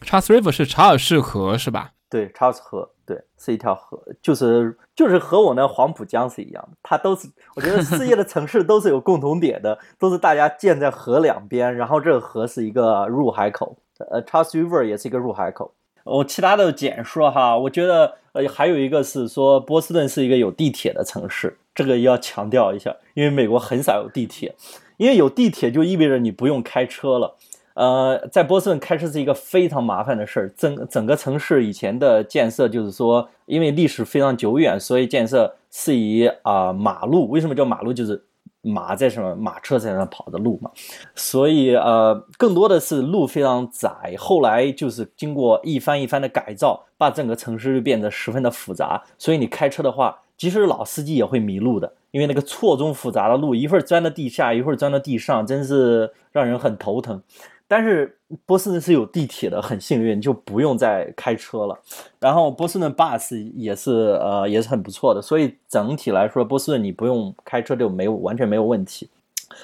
[0.00, 1.92] Charles River 是查尔士河是吧？
[2.10, 13.76] 对，查尔斯河，对，是一条河，就是就是和我那黄浦江是一样的，它都是，我觉得世界的城市都是有共同点的，都是大家建在河两边，然后这个河是一个入海口，
[14.10, 15.74] 呃，Charles River 也是一个入海口。
[16.04, 24.54] 我其他的简说哈，我觉得呃还有一个是说波士顿是一个有地铁的城市，这个要强调一下，因为美国很少有地铁，
[24.96, 27.36] 因为有地铁就意味着你不用开车了。
[27.74, 30.48] 呃，在波士顿开车是一个非常麻烦的事儿。
[30.56, 37.28] 整整个城市以前的建设就是说，因为历史非常久远，所以建设是以啊马路。
[37.30, 37.92] 为什么叫马路？
[37.92, 38.24] 就是
[38.62, 40.70] 马在什么马车在那跑的路嘛。
[41.16, 44.14] 所以呃，更多的是路非常窄。
[44.16, 49.02] 后来就是经过一番一番的改造，把整个城市就变得十分的复杂。
[49.18, 57.20] 所以你开车的话，即使老司机也会迷路的，因为那个错综复杂的路，一会儿钻到地下，一会儿钻到地上，真是让人很头疼。
[57.66, 61.76] 但是波士顿是有地铁的，很幸运就不用再开车了。
[62.20, 69.10] 然后波士顿 bus 也是呃也是很不错的，所以整体来说，波士顿你不用开车就没有完全没有问题。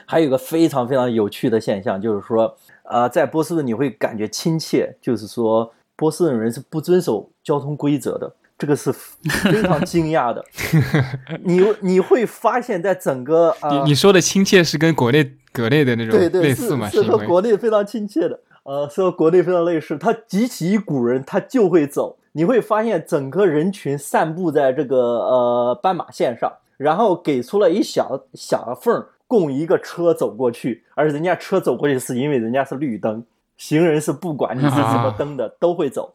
[0.05, 8.33] 还有一个非常非常有趣的现象，就是说呃在波士顿你会感觉亲切，就是说波士顿人是不遵守交通规则的。
[8.61, 10.45] 这个是非常惊讶的，
[11.43, 16.87] 你你会发现在整个你你说的亲切是跟国内国内的那种类似嘛？
[16.91, 19.97] 是和国内非常亲切的，呃，是和国内非常类似。
[19.97, 22.19] 他集起一股人，他就会走。
[22.33, 33.25] 你会发现整个人群散布在这个呃斑马线上，然后给出了一小小缝供一个车走过去，而人家车走过去是因为人家是绿灯，
[33.57, 36.13] 行人是不管你是什么灯的都会走。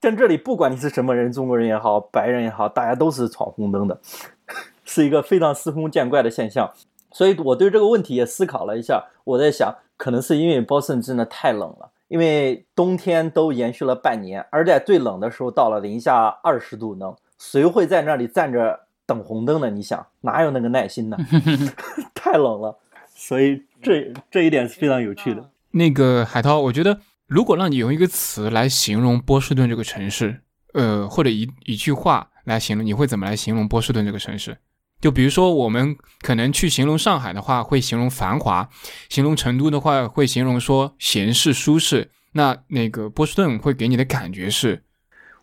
[0.00, 4.00] 在这里，不管你是什么人，中国人也好，白人也好，大家都是闯红灯的，
[4.82, 6.72] 是一个非常司空见惯的现象。
[7.12, 19.68] 所以我对这个问题也思考了一下，我在想，可能是因为波士顿真的太冷了，因为冬天都延续了半年，而在最冷的时候到了零下二十度呢，谁会在那里站着等红灯呢？
[19.68, 21.18] 你想，哪有那个耐心呢？
[22.14, 22.78] 太冷了，
[23.14, 25.50] 所以这这一点是非常有趣的。
[25.72, 27.00] 那个海涛，我觉得。
[27.30, 30.40] 如果让你用一个词来形容波士顿这个城市，
[30.74, 34.58] 呃，或者一一句话来形容，你会怎么来形容波士顿这个城市？
[35.00, 38.68] 就比如说，我们可能去形容上海的话，会形容繁华；
[39.08, 42.10] 形容成都的话，会形容说闲适舒适。
[42.32, 44.82] 那那个波士顿会给你的感觉是？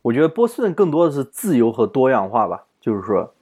[0.01, 2.65] 我觉得波士顿更多的是自由和多样化吧。
[2.81, 3.33] 就是说，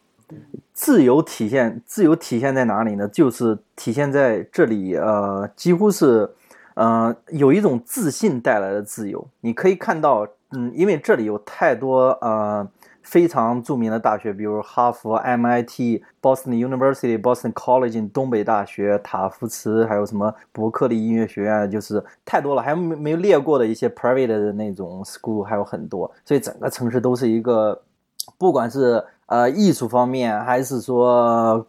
[0.71, 3.07] 自由体现自由体现在哪里呢？
[3.07, 6.29] 就是体现在这里，呃，几乎是。
[6.75, 12.67] 嗯，有一种自信带来的自由，你可以看到，嗯，因为这里有太多呃
[13.01, 27.81] 非常著名的大学，比如哈佛、MIT、Boston University、Boston College、东北大学、塔夫茨，还有什么伯克利音乐学院，就是太多了，还没没有列过的一些 private 的那种 school 还有很多，所以整个城市都是一个，
[28.37, 31.65] 不管是呃艺术方面，还是说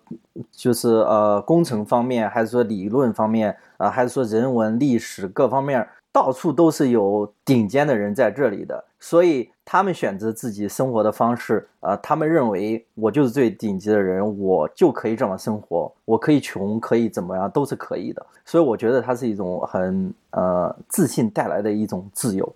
[0.50, 3.56] 就是呃工程方面，还是说理论方面。
[3.78, 18.24] 啊，还是说人文、历史各方面，到处都是有顶尖的人在这里的，所以他们选择自己生活的方式，啊，他们认为我就是最顶级的人，我就可以这么生活，我可以穷，可以怎么样，都是可以的。
[18.44, 22.54] 所以我觉得它是一种很呃自信带来的一种自由。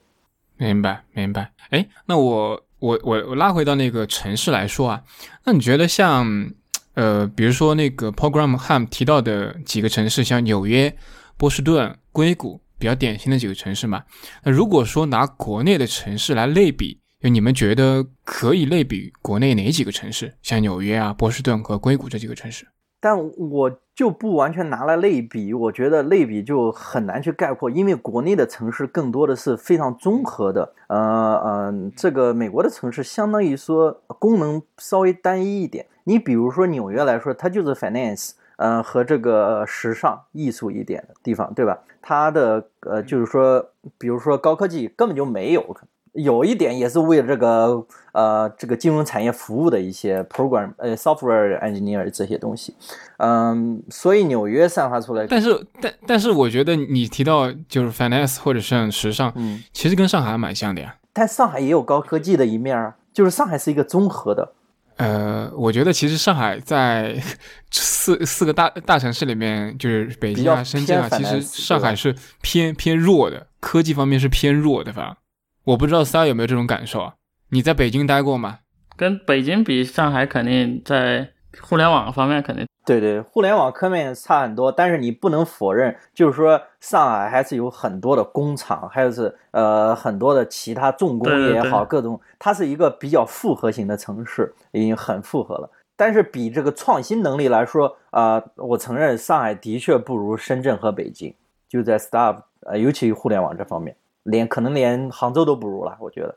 [0.57, 1.53] 明白，明白。
[1.71, 5.03] 哎，那我我我我拉回到那个城市来说啊，
[5.45, 6.53] 那你觉得像？
[7.01, 10.95] 呃，比如说那个 Program Ham 提到的几个城市，像纽约、
[11.39, 14.03] 波士顿、硅谷，比较典型的几个城市嘛。
[14.45, 20.35] 那如果说拿国内的城市来类比，就你们觉得可以类比国内哪几个城市？
[20.43, 22.67] 像纽约啊、波士顿和硅谷这几个城市？
[23.01, 30.75] 但我就不完全拿来类比，我觉得类比就很难去概括，因为国内的城市更多的是非常综合的。
[30.89, 35.87] 呃呃，这个美国的城市相当于说功能稍微单一一点。
[36.11, 41.79] 你比如说纽约来说，它就是 finance，嗯，和这个时尚艺术一点的地方，对吧？
[42.03, 43.65] 它的呃，就是说，
[43.97, 45.77] 比如说高科技根本就没有，
[46.15, 52.75] 有一点也是为了这个呃这个金融产业服务的一些 program，呃，software engineer 这些东西，
[53.19, 55.25] 嗯，所以纽约散发出来。
[55.29, 60.97] 但是，但但是，我觉得你提到就是 finance 或者是时尚，嗯，其实跟上海蛮像的呀。
[61.13, 64.55] 但上海也有高科技的一面啊，就是上海是一个综合的。
[65.01, 67.21] 呃，我觉得其实上海在
[67.73, 75.17] 四四个大大城市里面，就是北京啊、深圳啊，其实上海是偏偏弱的，科技方面是偏弱的吧？
[75.65, 77.15] 我不知道三有没有这种感受啊？
[77.51, 78.59] 你在北京待过吗？
[78.97, 82.67] 跟北京比，上海肯定在互联网方面肯定。
[82.87, 95.71] 对对，互联网科面差很多，但是你不能否认，就是说上海还是有很多的工厂，还有是呃很多的其他重工业也好，各种，它是一个比较复合型的城市，已经很复合了。
[95.97, 101.33] 但是比这个创新能力来说，啊，我承认上海的确不如深圳和北京，
[101.69, 103.95] 就在 start，呃，尤其互联网这方面，
[104.25, 106.35] 连可能连杭州都不如了，我觉得。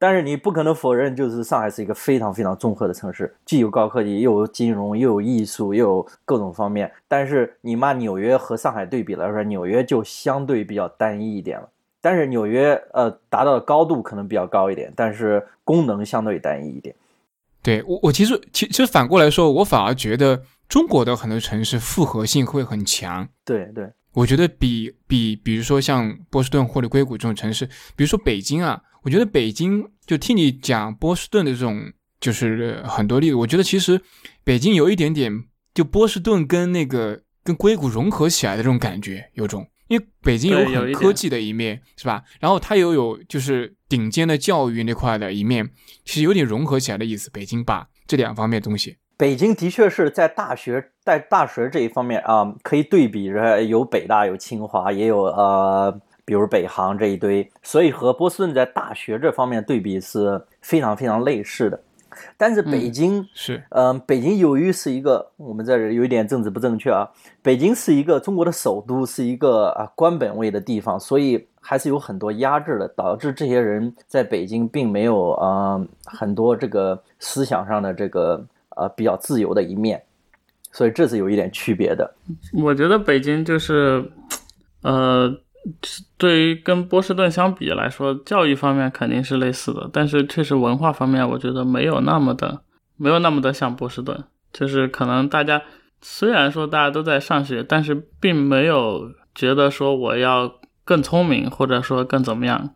[0.00, 6.92] 但是你不可能否认，就是上海是一个非常非常综合的城市，既有高科技，又有金融，又有艺术，又有各种方面。
[7.08, 11.68] 但是你骂纽约和上海对比来说，纽约就相对比较单一一点了。
[12.00, 16.94] 但是纽约呃达到的高度可能比较高一点，但是功能相对单一一点。
[17.60, 23.28] 对我我其实其其实反过来说，我反而觉得中国的很多城市复合性会很强。
[23.44, 28.80] 对对，我觉得比比比如说像波士顿或者硅谷这种城市，比如说北京啊。
[29.02, 33.34] 我觉得北京就听你讲波士顿的这种，就是很多例子。
[33.36, 34.00] 我觉得其实
[34.44, 35.44] 北京有一点点，
[35.74, 42.22] 就波士顿跟那个跟硅谷融合起来的这种感觉，有种因为北京有很科技的一面，是吧？
[42.40, 45.70] 然后它又有就是顶尖的教育那块的一面，
[46.04, 47.30] 其实有点融合起来的意思。
[47.30, 61.80] 北京把这两方面东西，北京的确是在大学在大学这一方面啊、可以对比着有北大有清华，也有呃，比如北航这一堆，所以和波士顿在大学这方面对比是非常非常类似的。
[62.36, 67.08] 但是北嗯京是嗯，北京由于是一个，我们这儿有一点政治不正确啊。
[67.40, 78.44] 北京是一个中国的首都，是一个啊官本位的地方，所以还是有很多压制的，导致这些人在北京并没有呃很多这个思想上的这个
[78.76, 80.02] 呃比较自由的一面，
[80.72, 82.12] 所以这是有一点区别的。
[82.52, 84.10] 我觉得北京就是，
[84.82, 85.32] 呃，
[86.16, 92.62] 对于跟波士顿相比来说，教育方面肯定是类似的，但是确实文化方面，我觉得没有那么的，
[92.96, 94.24] 没有那么的像波士顿。
[94.52, 95.60] 就是可能大家
[96.00, 102.70] 虽然说大家都在上学，但是并没有觉得说我要更聪明，或者说更怎么样。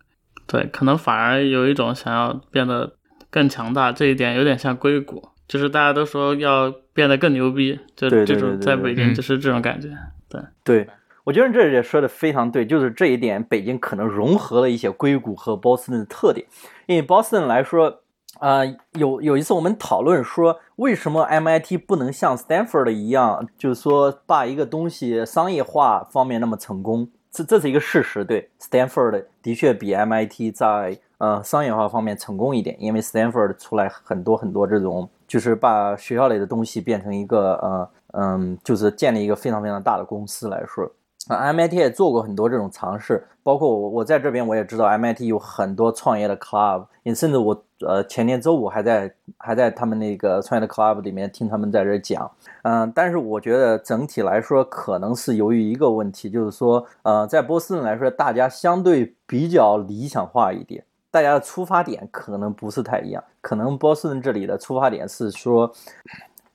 [0.47, 2.93] 对，可能反而有一种想要变得
[3.31, 9.89] 更强大，这一点有点像硅谷，就是大家都说要变得更牛逼，就这种在北京就是这种感觉。
[10.29, 10.89] 对对，
[11.25, 16.47] 我觉得这也说的非常对，就是这一点，北京可能融合了一些硅谷和波士顿的特点。
[16.87, 18.01] 因为波士顿来说，
[18.41, 27.09] 呃，有有一次我们讨论说，为什么 MIT 不能像 Stanford 一样，就是说把一个东西商业化方面那么成功？
[27.31, 40.91] 这这是一个事实，对，Stanford 的确比 MIT 在呃商业化方面成功一点，因为 Stanford 出来很多很多这种，就是把学校里的东西变成一个呃嗯，就是建立一个非常非常大的公司来说。
[41.29, 52.29] 啊，MIT 也做过很多这种尝试，包括我我在这边我也知道 MIT 有很多创业的 club，也甚至我呃前天周五还在还在他们那个创业的 club 里面听他们在这讲，
[52.63, 65.73] 嗯、但是我觉得整体来说可能是由于一个问题，就是说呃在波士顿来说，大家相对比较理想化一点，大家的出发点可能不是太一样，可能波士顿这里的出发点是说，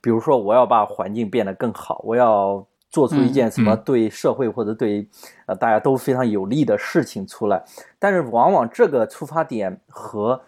[0.02, 2.66] 比如说我要把环境变得更好，我要
[2.98, 3.82] 做出一件什么嗯。
[3.86, 5.08] 对社会或者对
[5.46, 7.64] 呃大家都非常有利的事情出来，
[8.00, 10.42] 但是往往这个出发点和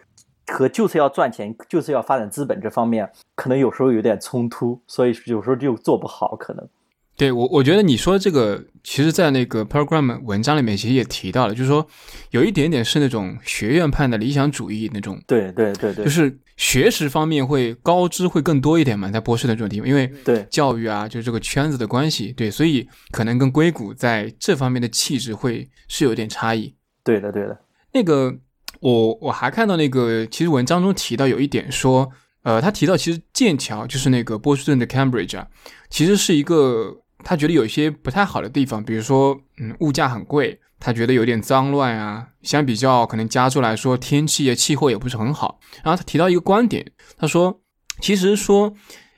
[0.48, 6.68] 和就是要赚钱，就是要发展资本这方面，可能有时候有点冲突，所以有时候就做不好，可能。
[7.16, 11.86] 对我，我觉得你说这个，其实，在那个 program 文章里面其实也提到了，就是说
[12.32, 26.76] 有一点点是那种学院派的理想主义那种，对对对对，就是学识方面会高知会更多一点嘛，在波士顿这种地方，因为对教育啊，就是这个圈子的关系，对，所以可能跟硅谷在这方面的气质会是有点差异。
[27.02, 27.58] 对的对的，
[27.94, 28.38] 那个，
[28.82, 32.12] 我我还看到那个，其实文章中提到有一点说，
[32.44, 35.48] 呃，他提到其实剑桥就是那个波士顿的 Cambridge 啊，
[35.90, 36.94] 其实是一个
[37.24, 42.28] 他觉得有一些不太好的地方，比如说，嗯，物价很贵，他觉得有点脏乱啊。
[42.42, 45.60] 相比较可能加州来说，天气啊气候也不是很好。
[45.84, 47.62] 然后他提到一个观点，他说，
[48.02, 48.74] 其实说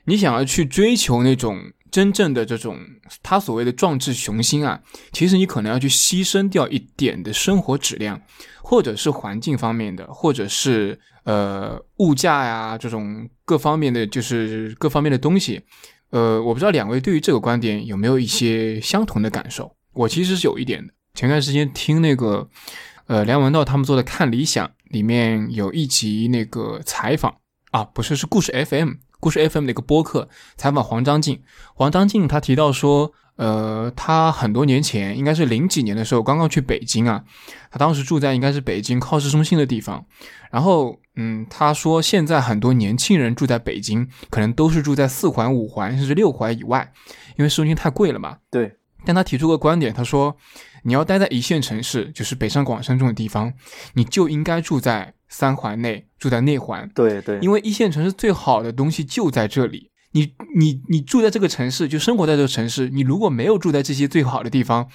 [0.05, 1.59] 你想要去追求那种
[1.91, 2.77] 真正的这种
[3.21, 4.81] 他所谓的壮志雄心啊，
[5.11, 8.21] 其实你可能要去牺牲掉一点的生活质量。
[8.63, 15.61] 或者是环境方面的，或者是呃物价呀这种各方面的，就是各方面的东西。
[16.11, 19.75] 呃，我不知道两位对于这个观点有没有一些相同的感受？
[19.91, 20.93] 我其实是有一点的。
[21.13, 22.49] 前段时间听那个
[23.07, 27.35] 呃梁文道他们做的《看理想》里面有一集那个采访
[27.71, 31.41] 啊，不是是故事 FM 故事 FM 的一个播客采访黄章进，
[31.73, 33.13] 黄章进他提到说。
[33.37, 37.23] 呃，他很多年前，应该是零几年的时候，刚刚去北京啊，
[37.71, 40.05] 他当时住在应该是北京靠市中心的地方。
[40.51, 46.93] 然后，嗯，他说现在很多年轻人住在北京，可能都是住在四环、五环甚至六环以外，
[47.35, 48.37] 因为市中心太贵了嘛。
[48.51, 48.77] 对。
[49.05, 50.35] 但他提出个观点，他说
[50.83, 53.53] 你要待在一线城市，就是北上广深这种地方，
[53.93, 56.89] 你就应该住在三环内，住在内环。
[56.93, 59.89] 对对，因为一线城市最好的东西就在这里。
[60.13, 62.89] 你你你住在这个城市，就生活在这个城市。
[62.89, 64.89] 你如果没有住在这些最好的地方，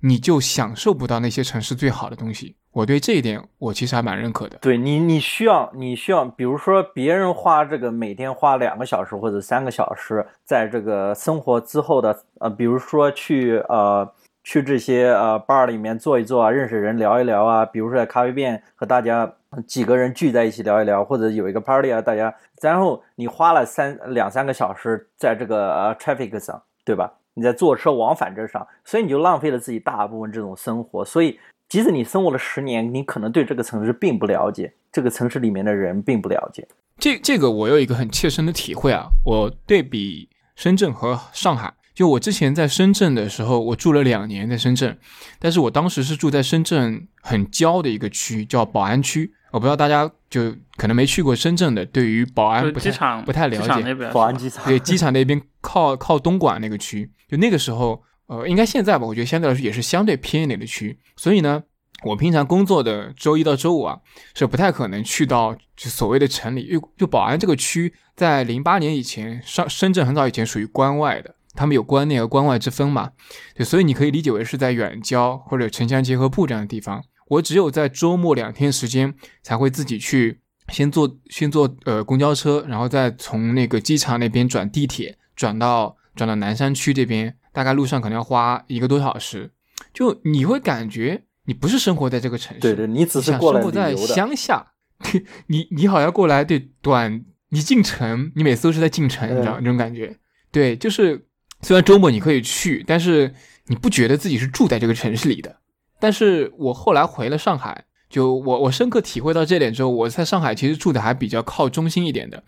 [0.00, 2.56] 你就享受不到那些城市最好的东西。
[2.72, 4.56] 我对这一点，我其实还蛮认可的。
[4.62, 14.10] 对你，你需要你需要，比如说别人花这个每天花两个小时或者三个小时，在这个生活之后的呃，比如说去呃
[14.44, 19.34] 去这些呃 bar 里面坐一坐啊，认识人聊一聊啊，比如说在咖啡店和大家
[19.66, 27.12] 几个人聚在一起聊一聊，或者有一个 party 啊，大家，然后你花了三两三个小时在这个呃 traffic 上，对吧？
[27.36, 31.04] 你在坐车往返这上，所以你就浪费了自己大部分这种生活。
[31.04, 31.36] 所以，
[31.68, 36.68] 即使你生活了十年，你可能对这个城市并不了解，这个城市里面的人并不了解。
[36.96, 44.98] 这这个我有一个很切身的体会啊，我对比深圳和上海，就我之前在深圳的时候，我住了两年在深圳，
[45.38, 49.32] 但是我当时是住在深圳很郊的一个区，叫宝安区。
[49.52, 53.94] 我不知道大家就可能没去过深圳的，对于宝安不太机场不太了解。
[54.12, 60.98] 宝安机场对机场那边靠靠东莞那个区，就那个时候，呃，应该现在吧，我觉得相对来说也是相对偏一点的区。
[61.14, 61.62] 所以呢，
[62.02, 64.00] 我平常工作的周一到周五啊，
[64.34, 71.33] 是不太可能去到就所谓的城里，因为就宝安这个区，在零八年以前，上深圳很早以前属于关外的。
[71.54, 73.12] 他们有关内和关外之分嘛？
[73.54, 77.02] 对，所以你可以理解为是在远郊或者城乡结合部这样的地方。
[77.28, 89.52] 我只有在周末两天时间才会自己去，先坐先坐呃公交车，然后再从那个机场那边转地铁，转到转到南山区这边，大概路上可能要花一个多小时。
[89.94, 94.72] 就你会感觉你不是生活在这个城市，对对，你只是过来生活在乡下，
[95.48, 100.18] 你你好像过来对短，你进城，你每次都是在进城，你知道那种感觉？
[100.52, 101.26] 对，就是。
[101.64, 103.34] 虽然周末你可以去，但是
[103.66, 105.56] 你不觉得自己是住在这个城市里的。
[105.98, 112.44] 但是我后来回了上海，就我我深刻体会到这点之后，我在上海其实住的还比较靠中心一点的，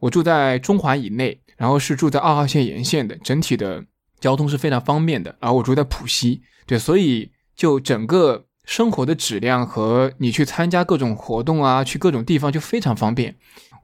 [0.00, 3.82] 我住在中环以内，然后是住在二号线沿线的，整体的
[4.20, 5.34] 交通是非常方便的。
[5.40, 13.34] 然后我住在浦西，对，所以就整个生活的质量和你去参加各种活动啊，去各种地方就非常方便。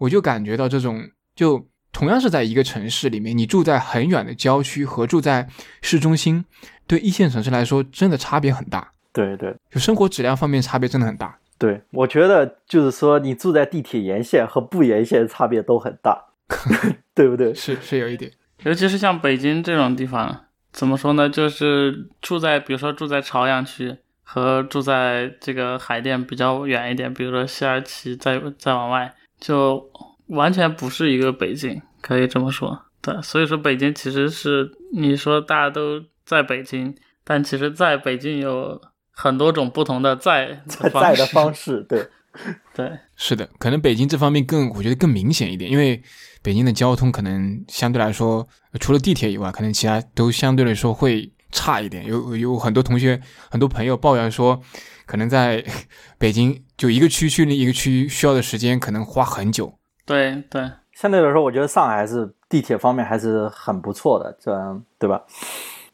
[0.00, 1.66] 我就感觉到这种就。
[1.94, 5.48] 同样是在一个城市里面，你住在很远的郊区和住在
[5.80, 6.44] 市中心，
[6.88, 8.90] 对一线城市来说真的差别很大。
[9.12, 11.38] 对对，就生活质量方面差别真的很大。
[11.56, 16.20] 对，我觉得就是说，你住在地铁沿线和不沿线差别都很大，
[17.14, 17.54] 对不对？
[17.54, 18.30] 是是有一点，
[18.64, 21.30] 尤其是像北京这种地方，怎么说呢？
[21.30, 29.88] 就是住在比如说住在朝阳区和住在这个海淀比较远一点，比如说西二旗再再往外就。
[30.28, 32.86] 完全不是一个北京，可以这么说。
[33.00, 41.84] 对，所以说北京其实是你说大家都在北京，但其实在北京有很多种不同的在 在的方式。
[41.86, 42.08] 对，
[42.74, 46.02] 对，是的，可能北京这方面更，我觉得更明显一点，因为
[46.42, 48.48] 北京的交通可能相对来说，
[48.80, 52.06] 除了地铁以外，可能其他都相对来说会差一点。
[52.06, 53.20] 有有很多同学、
[53.50, 54.60] 很多朋友抱怨说，
[55.04, 55.62] 可能在
[56.18, 59.78] 北京就一个区去另一个区需要的时间可能花很久。
[60.06, 65.22] 对对，相对来说，我觉得上海还是地铁方面还是很不错的，这样对吧？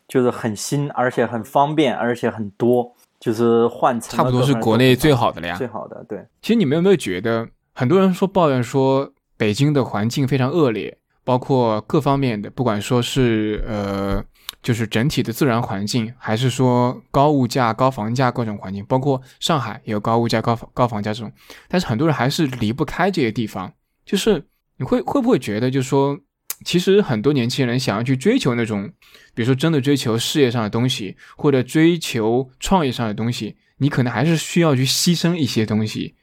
[0.08, 5.54] 就是很新，而且很方便，而且很多，就是换乘差不多是国内最好的了呀。
[5.56, 6.26] 最好的，对。
[6.42, 14.20] 其实你们有没有觉得，很多人说抱怨说北京的环境非常恶劣，包括各方面的，不管说是呃，
[14.60, 21.32] 就是整体的自然环境，还是说高物价、高房价各种环境，包括上海也有高物价、高高房价这种，
[21.68, 23.72] 但是很多人还是离不开这些地方。
[24.10, 24.44] 就是
[24.78, 26.18] 你会会不会觉得，就是说，
[26.64, 28.90] 其实很多年轻人想要去追求那种，
[29.34, 36.16] 比如说真的追求事业上的东西，或者追求创业上的东西，你可能还是需要去牺牲一些东西，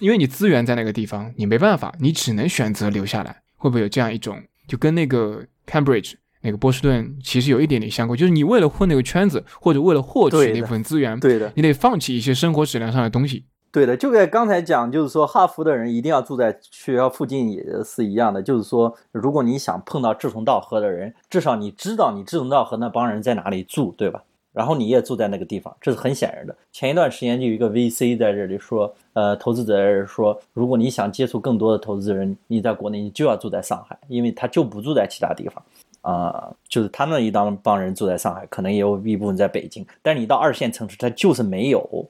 [0.00, 3.42] 因为你资源在那个地方，你没办法，你只能选择留下来。
[3.54, 13.44] 会不会有这样一种，就跟那个 Cambridge 那个波士顿其实有一点点相关，就是你为了混那个圈子，或者为了获取那部分资源，对的，你得放弃一些生活质量上的东西。
[13.70, 18.42] 对的，就跟刚才讲，就是说哈佛的人一定要住在学校附近也是一样的。
[18.42, 24.22] 就是说，如果你想碰到志同道合的人，至少你知道你志同道合那帮人在哪里住，对吧？
[24.54, 26.56] 然后你也住在那个地方，这是很显然的。
[26.72, 35.62] 前一段时间就有一个 VC 在这里说，呃，投资者在这说，如果你想接触更多的投资人，你在国内你就要住在上海，因为他就不住在其他地方。
[36.00, 42.08] 啊，就是他那一帮帮人住在上海，可能也有一部分在北京，但你到二线城市，他就是没有。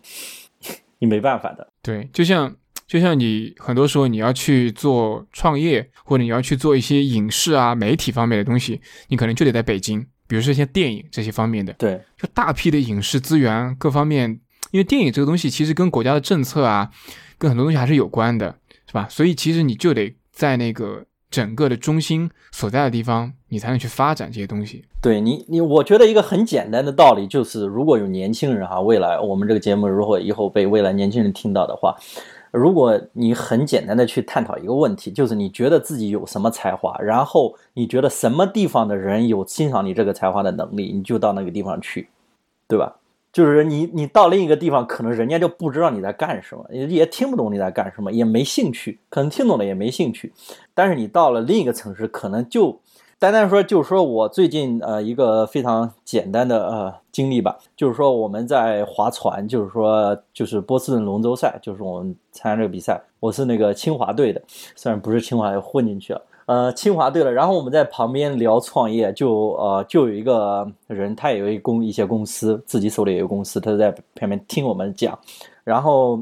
[0.98, 2.54] 你没办法的，对，就像
[2.86, 14.40] 就像你很多时候你要去做创业，或者你要去做一些影视啊、媒体方面的东西，你可能就得在北京，比如说像电影这些方面的，对，就大批的影视资源各方面，
[14.70, 16.90] 因为电影这个东西其实跟国家的政策啊，
[17.38, 19.06] 跟很多东西还是有关的，是吧？
[19.08, 21.04] 所以其实你就得在那个。
[21.30, 24.84] 整个的中心所在的地方，你才能去发展这些东西。
[25.00, 31.96] 对你，你我觉得一个很简单的道理就是，如果有年轻人哈，未来我们这个节目如果以后被未来年轻人听到的话，
[32.50, 42.08] 如果你很简单的去探讨一个问题，就是你觉得自己有什么才华，然后你觉得什么地方的人有欣赏你这个才华的能力，你就到那个地方去，
[42.66, 42.96] 对吧？
[43.32, 50.32] 就是你，你到另一个地方，可能人家就不知道你在干什么，也也听不懂你在干什么，也没兴趣，可能听懂了也没兴趣。
[50.74, 52.80] 但是你到了另一个城市，可能就
[53.18, 64.40] 单单说，就是说我最近呃一个非常简单的呃经历吧，就是说我们在划船，就是说就是波士顿龙舟赛，就是我们参加这个比赛，我是那个清华队的，
[64.74, 66.22] 虽然不是清华，混进去了。
[66.48, 75.18] 呃，清华对了，然后我们在旁边聊创业，就呃，就有一个人，他也有一公一些公司，自己手里也有公司，他在旁边听我们讲，
[75.62, 76.18] 然后，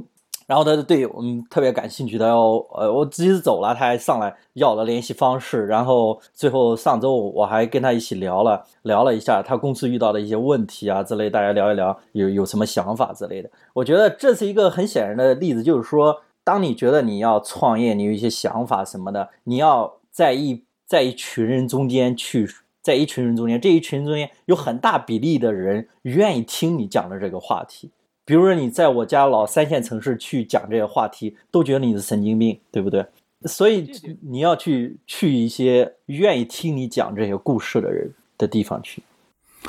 [0.48, 2.40] 然后他就对我们特别感兴趣，他要
[2.74, 13.48] 呃，我直接走了，他还上来要了联系方式，然后最后上周我还跟他一起聊了聊了一下他公司遇到的一些问题啊之类，大家聊一聊有有什么想法之类的。
[13.72, 19.92] 我觉得这是一个很显然的例子，就是说，当你觉得你要创业，你有一些想法什么的，你要。
[20.16, 22.48] 在一在一群人中间去，
[22.80, 27.90] 在一群人中间，这一群人中间有很大比例的人愿意听你讲的这个话题。
[28.24, 33.04] 比如说你在我家老三线城市去讲这些话题，都觉得你是神经病，对不对？
[33.42, 33.92] 所以
[34.22, 39.02] 你要去去一些愿意听你讲这些故事的人的地方去，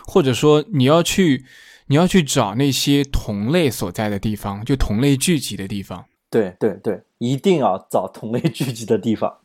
[0.05, 1.43] 或者说你要去
[1.87, 6.05] 你要去找那些同类所在的地方，就同类聚集的地方。
[6.29, 9.37] 对对对，一定要找同类聚集的地方。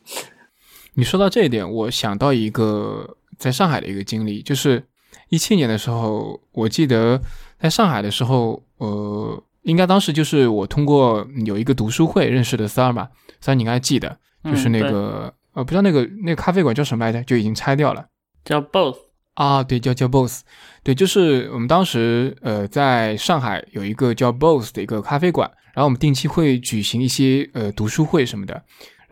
[0.95, 4.83] 你说到这一点，我想到一个在上海的一个经历，就是
[5.29, 7.19] 一七年的时候，我记得
[7.59, 13.09] 在上海的时候，呃，应该当时就是我通过有一个读书会认识的三儿吧，
[13.41, 18.05] 三儿你应该记得，就是那个呃，不知道那个那个咖啡馆叫什么来着，就已经拆掉了，
[18.45, 18.97] 叫 Boss
[19.33, 20.41] 啊，对，叫叫 Boss，
[20.83, 28.63] 对，就是我们当时呃在上海有一个叫 Boss 的一个咖啡馆，然后我们定期会举行一些呃读书会什么的。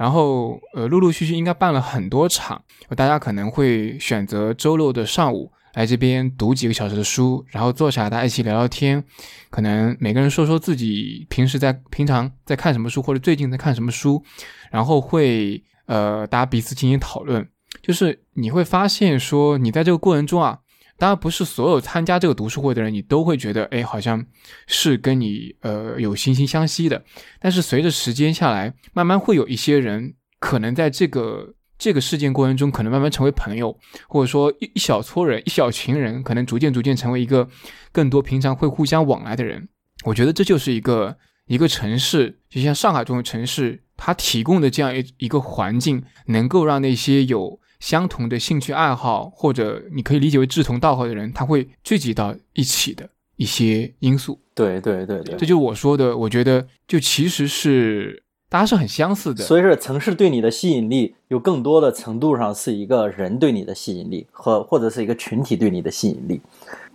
[0.01, 2.59] 然后，呃，陆陆续续应该办了很多场，
[2.97, 9.03] 大家可能会选择周六的上午来这边读几个小时的书，然后坐下来大家一起聊聊天，
[9.51, 14.23] 可能每个人说说自己平时在平常在看什么书，或者最近在看什么书，
[14.71, 17.47] 然后会呃大家彼此进行讨论，
[17.83, 20.60] 就是你会发现说你在这个过程中啊。
[21.01, 24.23] 当然不是所有参加这个读书会的人，你都会觉得，哎，好像
[24.67, 27.03] 是跟你呃有惺惺相惜的。
[27.39, 33.75] 但是随着时间下来，慢慢会有一些人，可能在这个这个事件过程中，可能慢慢成为朋友，
[34.07, 37.49] 或者说一一小撮人、一小群人，可能逐渐逐渐成为一个
[37.91, 39.69] 更多平常会互相往来的人。
[40.05, 47.59] 我觉得这就是一个一个城市，就像上海这种城市，它提供的这样一一个环境，能够让那些有。
[47.81, 54.39] 相同的兴趣爱好，或者你可以理解为志同道合的人，他会聚集到一起的一些因素。
[54.53, 56.15] 对对对对，这就是我说的。
[56.15, 59.43] 我觉得就其实是大家是很相似的。
[59.43, 66.39] 所以说，城市对你的吸引力有更多的程度上是一个人对你的吸引力，和或者是一个群体对你的吸引力。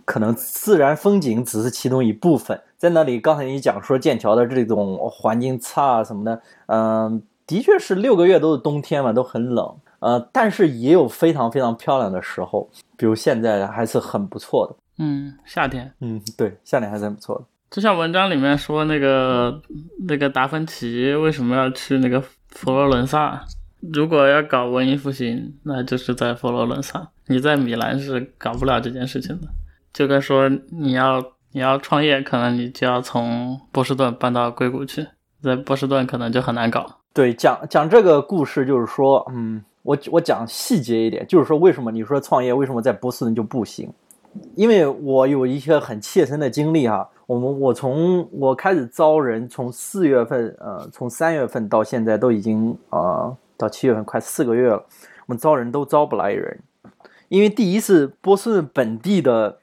[0.05, 2.57] 可能自然风景只是其中一部分。
[2.77, 9.75] 在那里，刚才你讲说剑桥的这种环境差什么的，嗯，的确是六个月都是冬天嘛，都很冷。
[9.99, 14.75] 呃，但是也有非常非常漂亮的时候，比如现在还是很不错的。
[14.99, 15.91] 嗯，夏天。
[16.01, 17.45] 嗯，对，夏天还是很不错的。
[17.69, 19.61] 就像文章里面说，那个
[20.07, 23.43] 那个达芬奇为什么要去那个佛罗伦萨？
[23.93, 27.09] 如果要搞文艺复兴，那就是在佛罗伦萨。
[27.27, 29.47] 你在米兰是搞不了这件事情的。
[29.93, 35.07] 就跟说你要你要创业，可能你就要从波士顿搬到硅谷去，
[35.41, 36.99] 在波士顿可能就很难搞。
[37.13, 39.63] 对，讲讲这个故事就是说，嗯。
[39.87, 43.89] 我我讲细节一点，就是说为什么你说创业为什么在波士顿就不行？
[44.53, 47.07] 因为我有一些很切身的经历哈。
[47.25, 54.75] 我们我从我开始招人，从四月份呃，从三月份到现在都已经啊到七月份快四个月了，
[55.25, 56.59] 我们招人都招不来人。
[57.29, 59.57] 因为第一是波士顿本地的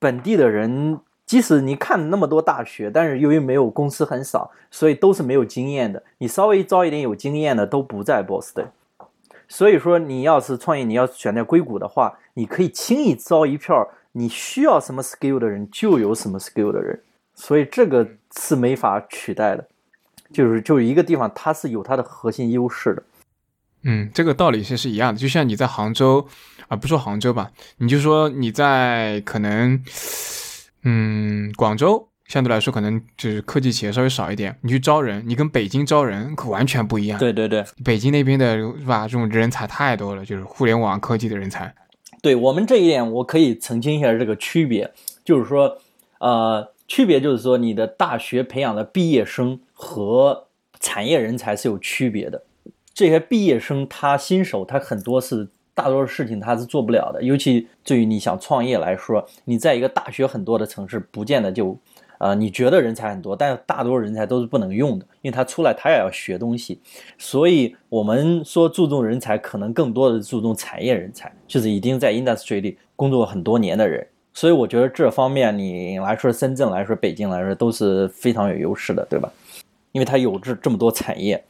[0.00, 6.02] 本地的人，即使你看那么多大学，但是由于没有公司很少，所以都是没有经验的。
[6.18, 8.66] 你稍微招一点有经验的都不在波士顿。
[9.50, 17.02] 所以说，你要是创业，你要选在硅谷的话，你可以轻易招一票，你需要什么 skill 的人就有什么 skill 的人，
[17.34, 19.68] 所以这个是没法取代的，
[20.32, 23.02] 就是就一个地方它是有它的核心优势的。
[23.82, 26.28] 嗯，这个道理其实是一样的，就像你在杭州
[26.68, 29.82] 啊，不说杭州吧，你就说你在可能，
[30.84, 32.09] 嗯，广州。
[32.30, 34.56] 相对来说，可能就是科技企业稍微少一点。
[34.60, 37.18] 你去招人，你跟北京招人可完全不一样。
[37.18, 39.08] 对对对，北京那边的是吧？
[39.08, 41.74] 这种人才太多了，就是互联网科技的人才。
[42.22, 44.92] 对我们这一点，我可以澄清一下这个区别，
[45.24, 45.78] 就是说，
[46.20, 50.46] 呃，区别就是说，你的大学培养的毕业生和
[50.78, 52.44] 产业人才是有区别的。
[52.94, 61.76] 这些毕业生他新手，他很多是大多数事情他是做不了的，尤其对于你想创业来说，你在一个大学很多的城市，不见得就。
[62.20, 66.78] 呃，你觉得人才很多，但是大多数人才都是不能用的，因为他出来他也要学东西，
[67.16, 74.06] 所以我们说注重人才，可能更多的注重产业人才，就是已经在 industry 里工作很多年的人。
[74.34, 79.32] 所以我觉得这方面你来说，深圳来说，北京来说都是非常有优势的，对吧？
[79.92, 81.42] 因为它有这这么多产业。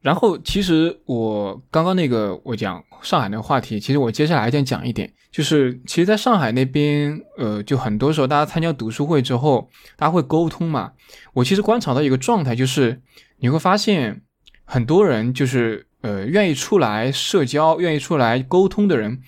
[0.00, 10.92] 然后，其实我刚刚那个我讲上海那个话题，其实我接下来还想讲一点，就是其实在上海那边，呃，就很多时候大家参加读书会之后，大家会沟通嘛。
[11.34, 13.02] 我其实观察到一个状态，就是
[13.38, 14.22] 你会发现
[14.64, 19.20] 很多人就是呃愿意出来社交、愿意出来沟通的人，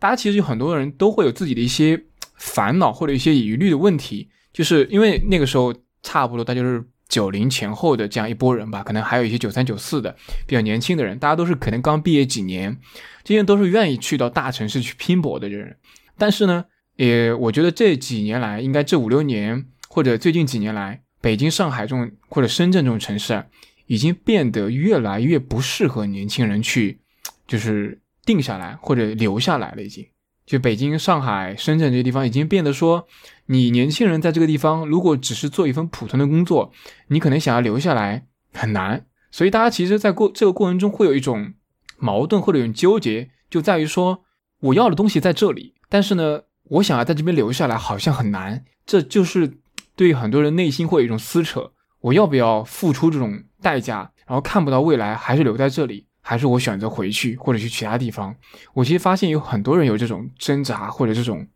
[0.00, 2.02] 大家其实有很多人都会有自己的一些
[2.36, 5.72] 烦恼或者一些疑虑的问题，就是因为那个时候
[6.02, 6.84] 差不多，大家就是。
[7.08, 12.76] 九零前后的这样一波人吧，可能还有一些九三九四的比较年轻的人，大家都是可能刚毕业几年，
[13.22, 15.76] 这些都是愿意去到大城市去拼搏的人。
[16.18, 16.64] 但是呢，
[16.96, 23.46] 也我觉得这几年来，应该这五六年或者最近几年来，北京、上海这种或者深圳这种城市啊，
[23.86, 27.00] 已经变得越来越不适合年轻人去，
[27.46, 29.82] 就是定下来或者留下来了。
[29.82, 30.06] 已经，
[30.46, 33.06] 就北京、上海、深圳这些地方，已经变得说。
[33.48, 36.72] 你年轻人在这个地方，如果只是做一份普通的工作，
[37.08, 39.06] 你可能想要留下来很难。
[39.30, 41.54] 所以大家其实，在过这个过程中会有一种
[41.96, 44.24] 矛盾或者一种纠结，就在于说，
[44.60, 48.64] 我要的东西在这里，但是呢，我想要在这边留下来好像很难。
[48.84, 49.58] 这就是
[49.94, 51.70] 对很多人内心会有一种撕扯：
[52.00, 58.34] 我要不要付出这种代价，然后看不到未来，还是留在这里，还是我选择回去或者去其他地方？
[58.74, 61.46] 我其实发现有很多人有这种挣扎或者这种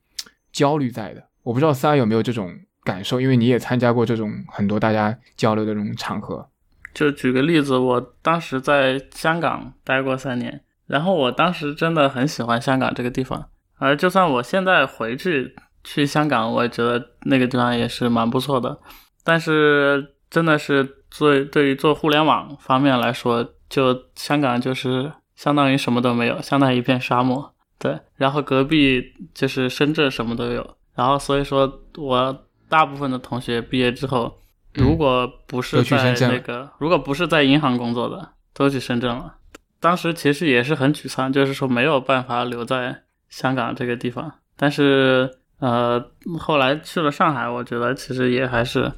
[0.52, 1.24] 焦虑在的。
[1.42, 6.48] 我不知道三有没有这种感受，因为你也参加过这种很多大家交流的这种场合。
[6.94, 13.48] 就举个例子，我当时在香港待过三年，然后我当时真的很喜欢香港这个地方，
[13.78, 18.78] 而就算我现在回去去香港，我也觉得那个地方也是蛮不错的。
[19.24, 27.54] 但是真的是做对于做互联网方面来说，就香港就是相当于什么都没有，相当于一片沙漠。
[27.78, 29.02] 对，然后隔壁
[29.32, 30.76] 就是深圳，什么都有。
[30.94, 34.38] 然后，所以说，我大部分的同学毕业之后，
[34.74, 39.36] 如果不是在那个，如果不是在银行工作的，都去深圳了。
[39.78, 44.30] 当时其实也是很沮丧，就是说没有办法留在香港这个地方。
[44.56, 46.04] 但是，呃，
[46.38, 48.92] 后来去了上海，我觉得其实也还是，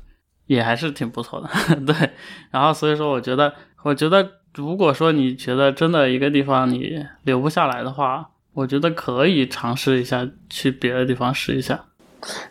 [0.47, 1.49] 也还是挺不错的。
[1.87, 2.11] 对。
[2.51, 3.55] 然后，所以说，我觉得，
[3.85, 11.87] 我觉得，如果说你觉得真的一个地方你留不下来的话，我觉得可以尝试一下去别的地方试一下。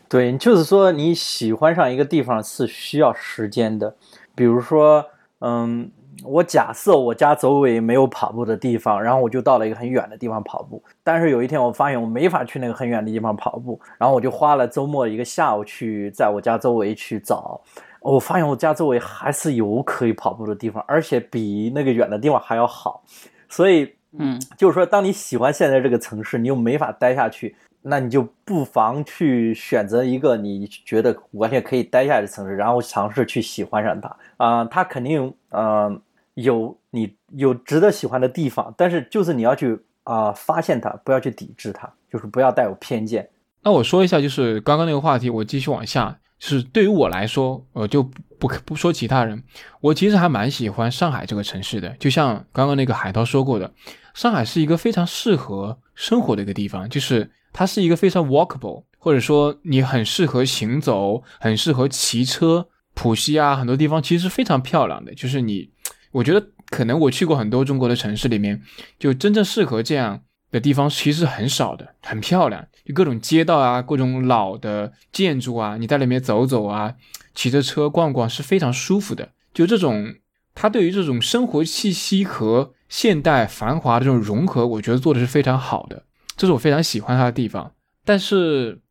[0.10, 3.96] 对，就是说你喜欢上一个地方是需要时间的。
[4.34, 5.06] 比如说，
[5.40, 5.92] 嗯，
[6.24, 10.84] 我假设我家周围没有跑步的地方，然后我就到了一个很远的地方跑步。
[11.04, 17.62] 但是有一天我发现我没法去那个很远的地方跑步，然后我就花了周末一个下午去在我家周围去找。
[18.02, 23.04] 我发现我家周围还是有可以跑步的地方，而且比那个远的地方还要好。
[23.48, 27.56] 所以，嗯，就是说，当你喜欢现在这个城市，你又没法待下去。
[27.84, 36.00] 那你就不妨去选择一个你觉得完全可以待下来的城市，然后尝试去喜欢上它啊，它肯定嗯
[36.36, 43.28] 有你有值得喜欢的地方，但是就是你要去啊发现它，不要去抵制它，就是不要带有偏见。
[43.64, 48.04] 那我说一下，就是刚刚那个话题，我继续往下，是对于我来说，我就
[48.38, 49.42] 不不说其他人，
[49.80, 53.74] 我其实还蛮喜欢上海这个城市的，就像刚刚那个海涛说过的，
[54.14, 57.32] 上海是一个非常适合生活的一个地方，就是。
[57.54, 62.70] 它是一个非常 walkable，或者说你很适合行走，很适合骑车。
[62.94, 65.14] 浦西啊，很多地方其实非常漂亮的。
[65.14, 65.70] 就是你，
[66.14, 68.62] 我觉得可能我去过很多中国的城市里面，
[68.98, 70.22] 就真正适合这样
[70.52, 72.68] 的地方其实很少的，很漂亮。
[72.86, 76.96] 就各种街道啊，各种老的建筑啊，你在里面走走啊，
[77.34, 79.30] 骑着车逛逛是非常舒服的。
[79.54, 80.16] 就这种，
[80.54, 86.04] 它对于这种生活气息和现代繁华的这种融合，我觉得做的是非常好的。
[86.36, 87.72] 这是我非常喜欢它的地方，
[88.04, 88.82] 但是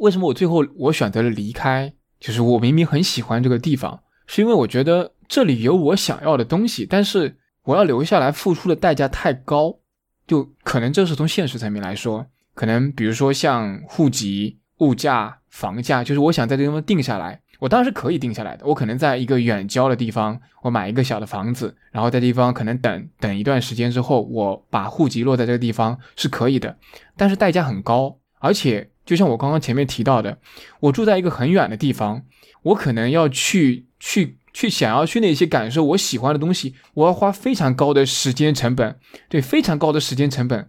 [0.00, 1.92] 为什么我最后我选择了离开？
[2.18, 9.78] 就是我明明很喜欢这个地方，是因为我觉得这里有我想要的东西，但是我要留下来付出的代价太高，
[10.26, 17.40] 就可能这是从现实层面来说，可能比如说像户籍、物价、房价，就是我想在这地方定下来。
[17.58, 18.66] 我当然是可以定下来的。
[18.66, 26.76] 我可能在一个远郊的地方，我买一个小的房子，然后在地方可能等等一段时间之后，我把户籍落在这个地方是可以的。
[27.16, 30.36] 但是代价很高，而且就像我刚刚前面提到的，
[30.80, 32.24] 我住在一个很远的地方，
[32.62, 38.98] 我可能要去去去想要去那些感受我喜欢的东西，我要花非常高的时间成本，
[39.28, 40.66] 对，非常高的时间成本。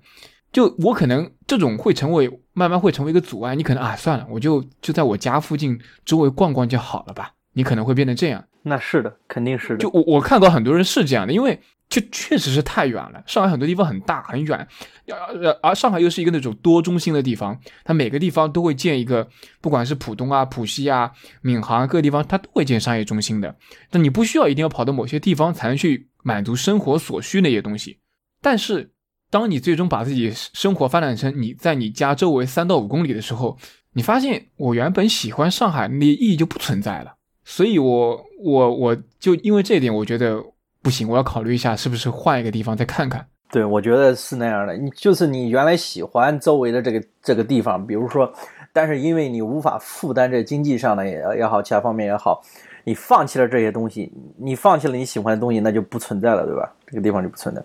[0.51, 7.31] 就我可能这种会成为慢慢会成为一个阻碍，你可能啊算了，我就就在我家附近周围逛逛就好了吧。
[7.53, 9.77] 你可能会变成这样，那是的，肯定是的。
[9.77, 11.57] 就我我看到很多人是这样的，因为
[11.89, 13.23] 就确实是太远了。
[13.25, 14.67] 上海很多地方很大很远，
[15.07, 19.25] 而而上海又是一个那种多中心的地方，它每个地方都会建一个，
[19.61, 21.11] 不管是浦东啊、浦西啊、
[21.41, 23.55] 闵行啊各个地方，它都会建商业中心的。
[23.91, 27.99] 那你不需要一定要跑到某些地方才能去满足生活所需那些东西。
[28.41, 28.91] 但是，
[29.31, 33.57] 当你最终把自己生活发展成你在你家周围三到五公里的时候，
[33.93, 37.15] 你发现我原本喜欢上海那意义就不存在了。
[37.45, 40.43] 所以，我我我就因为这一点，我觉得。
[40.88, 43.27] 不行，我要考虑一下，是不是换一个地方再看看。
[43.51, 44.77] 对，我觉得是那样的。
[44.77, 48.31] 你就是你原来喜欢周围的这个这个地方，比如说，
[48.71, 52.41] 但是因为你无法负担这经济上的也也好，其他方面也好，
[52.85, 56.73] 你放弃了这些东西，你放弃了你喜欢的东西，那就不存在了，对吧？
[56.85, 57.61] 这个地方就不存在。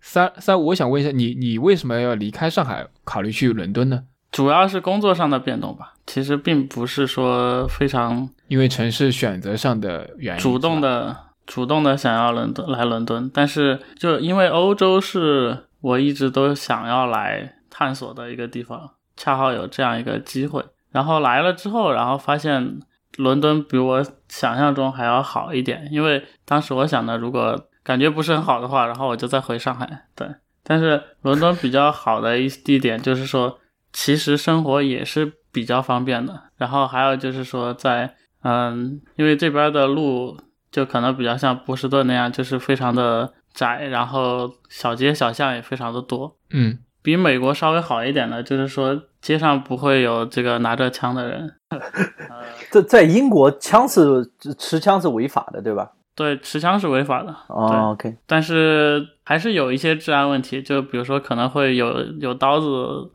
[0.00, 4.02] 三三，我想问一下你，你为什么要离开上海，考虑去伦敦呢？
[4.30, 11.14] 主要是工作上的变动吧，其实并不是说非常因为城市选择上的原因，主动的。
[11.46, 22.78] 主动的想要伦敦来伦敦，但是就因为欧洲是我一直都想要来探索的一个地方，恰好有这样一个机会，然后来了之后，然后发现
[23.16, 30.04] 伦敦比我想象中还要好一点，因为当时我想的，如果感觉不是很好的话，然后我就再回上海。
[30.14, 30.28] 对，
[30.62, 33.58] 但是伦敦比较好的一地点就是说，
[33.92, 40.38] 其实生活也是比较方便的，然后还有就是说在嗯，因为这边的路。
[40.72, 46.34] 就可能比较像波士顿那样，就是非常的窄，然后小街小巷也非常的多。
[46.50, 51.54] 嗯，比美国稍微好一点的，就是说街上不会有这个拿着枪的人。
[52.72, 55.92] 在在英国，枪是持枪是违法的，对吧？
[56.14, 57.34] 对，持枪是违法的。
[57.48, 58.16] 哦，OK。
[58.26, 62.66] 但是还是有一些治安问题，就比如说可能会有有刀子，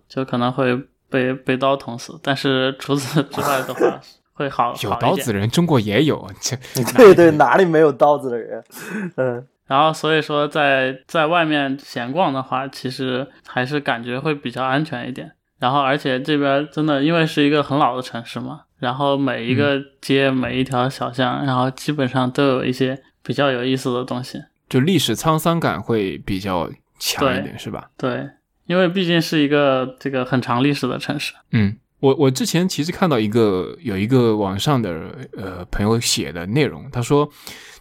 [0.07, 0.75] 就可能会
[1.09, 2.19] 被被刀捅死。
[2.23, 3.99] 但是除此之外的话。
[4.37, 6.29] 会好有刀子人，中国也有。
[6.95, 8.63] 对 对，哪里没有刀子的人？
[9.15, 15.31] 嗯，然后所以说，在在外面闲逛的话，其实还是感觉会比较安全一点。
[15.57, 26.69] 然后，而且这边真的因为是一个很老的城市嘛，然后每一个街、每一条小巷，然后基本上都有一些比较有意思的东西，就历史沧桑感会比较
[26.99, 27.89] 强一点，是吧？
[27.97, 28.29] 对，
[28.67, 31.33] 因为毕竟是一个这个很长历史的城市。
[31.51, 31.75] 嗯。
[31.99, 37.27] 我我之前其实看到一个有一个网上的呃朋友写的内容，他说，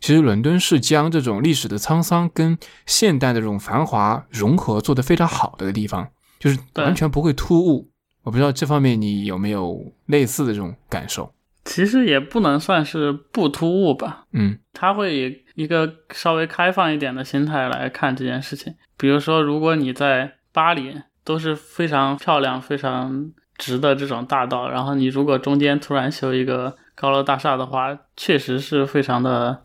[0.01, 2.57] 其实伦敦是将这种历史的沧桑跟
[2.87, 6.09] 现代的这种繁华融合做得非常好的地方，
[6.39, 7.91] 就是完全不会突兀。
[8.23, 11.35] 我不知道这方面你有没有类似的这种感受？
[11.67, 18.75] 其实也不能算是不突兀吧，嗯，他会以一个稍微开放一点的心态来看这件事情。
[18.97, 23.33] 比如说，如果你在巴黎都是非常漂亮、非常。
[23.59, 29.63] 直的这种大道，然后你如果中间突然修一个高楼大厦的话，确实是非常的，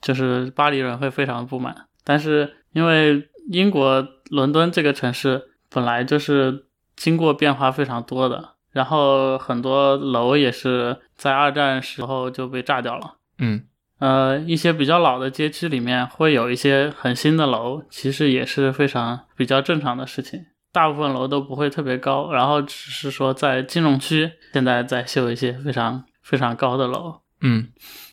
[0.00, 1.86] 就是巴黎人会非常不满。
[2.04, 13.16] 但是因为英国伦敦这个城市本来就是经过变化非常多的，然后很多楼也是在二战时候就被炸掉了。
[13.38, 13.64] 嗯，
[13.98, 20.46] 呃，一些比较老的街区里面会有一些很新的楼，其实也是非常比较正常的事情。
[20.72, 27.20] 大部分楼都不会特别高，然后只是说在金融区现在在修一些非常非常高的楼。
[27.40, 27.68] 嗯，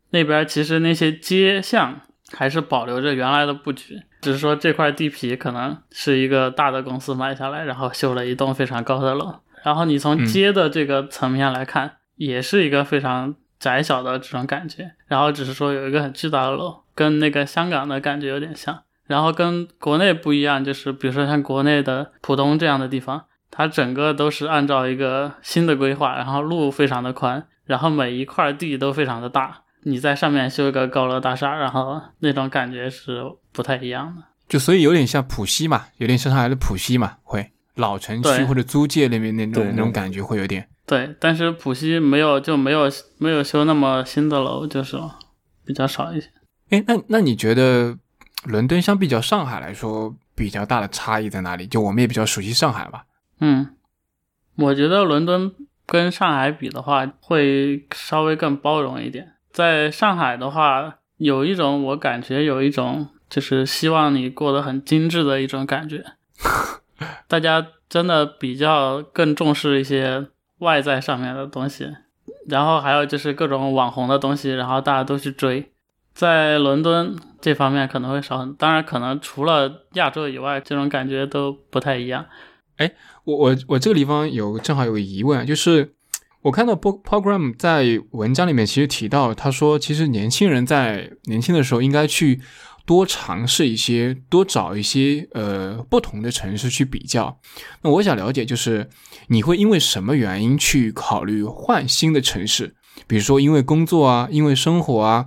[0.09, 2.01] 那边其实那些街巷
[2.31, 9.35] 还是保留着原来的布局，只是说这块地皮可能是一个大的公司买下来，然后修了一栋非常高的楼。
[9.63, 18.83] 然后你从街的这个层面来看，也是一个非常窄小的这种感觉，然后只是说有一个很巨大的楼，跟那个香港的感觉有点像。
[19.07, 34.23] 然后跟国内不一样，就是比如说像国内的浦东这样的地方，它整个都是按照一个新的规划，然后路非常的宽，然后每一块地都非常的大，你在上面修一个高楼大厦，然后那种感觉是不太一样的。
[34.49, 40.67] 就所以有点像浦西嘛，有点像上海的浦西嘛，会老城区或者租界那边那种那种感觉会有点。
[40.85, 44.97] 对，但是浦西没有就没有没有修那么新的楼，就是
[45.65, 46.27] 比较少一些。
[46.69, 47.97] 哎，那那你觉得？
[48.43, 51.65] 伦敦相比较上海来说，比较大的差异在哪里？
[51.67, 53.05] 就我们也比较熟悉上海吧。
[53.39, 53.75] 嗯，
[54.55, 55.53] 我觉得伦敦
[55.85, 59.33] 跟上海比的话，会稍微更包容一点。
[59.51, 66.05] 在上海的话，有一种我感觉有一种就是希望你过得很精致的一种感觉。
[67.27, 70.27] 大家真的比较更重视一些
[70.59, 71.87] 外在上面的东西，
[72.47, 75.71] 然后还有就是各种网红的东西，然后大家都去追。
[76.13, 82.25] 在伦敦这方面可能会少很，当然可能除了亚洲以外，这种感觉都不太一样。
[82.77, 82.91] 哎，
[83.23, 85.93] 我我我这个地方有正好有个疑问，就是
[86.43, 92.39] 我看到 Program 在文章里面其实提到，他说其实年轻人在年轻的时候应该去
[92.85, 97.39] 多尝试一些，多找一些呃不同的城市去比较。
[97.81, 98.89] 那我想了解，就是
[99.27, 102.75] 你会因为什么原因去考虑换新的城市？
[103.07, 105.25] 比如说因为工作啊，因为生活啊，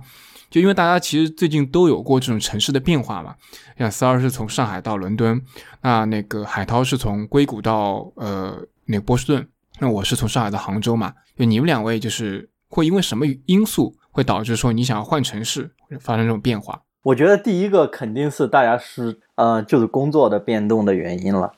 [0.51, 3.35] 就因为大家其实最近都有过这种城市的变化嘛。
[3.79, 5.41] 像四二是从上海到伦敦，
[5.81, 9.47] 那那个海涛是从硅谷到呃那个波士顿，
[9.79, 11.13] 那我是从上海到杭州嘛。
[11.35, 13.95] 就你们两位就是会因为什么因素？
[14.11, 15.71] 会导致说你想要换城市
[16.01, 16.81] 发生这种变化。
[17.03, 21.49] 我觉得第一个肯定是大家是呃就是工作的变动的原因了，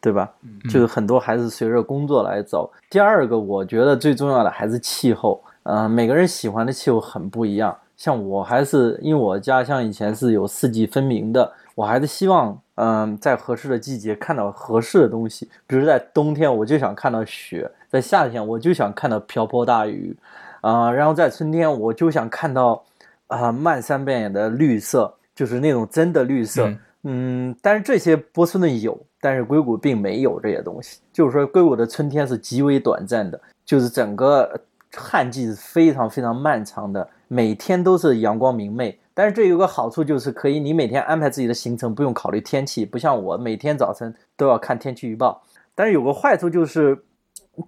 [0.00, 0.32] 对吧？
[0.64, 2.70] 就是很多还是随着工作来走。
[2.90, 5.40] 第二个，我觉得最重要的还是气候。
[5.62, 7.74] 呃，每个人喜欢的气候很不一样。
[8.02, 15.48] 像我还是因为我家乡以前是有四季分明的，我还是希望嗯在合适的季节看到合适的东西。
[15.68, 20.16] 比如在冬天我就想看到雪，在夏天我就想看到瓢泼大雨。
[20.62, 22.82] 啊，然后在春天，我就想看到，
[23.28, 26.68] 啊，漫山遍野的绿色，就是那种真的绿色。
[27.04, 30.98] 嗯，但是这些波士顿有，但是硅谷并没有这些东西。
[31.12, 34.60] 就是说，硅谷的春天是极为短暂的，就是整个
[34.92, 38.98] 旱季是非常非常漫长的，每天都是阳光明媚。
[39.14, 45.42] 但是这有个好处，就是可以你每天安排自己的行程，不用考虑天气，不像我每天早晨都要看天气预报。
[45.74, 47.04] 但是有个坏处就是。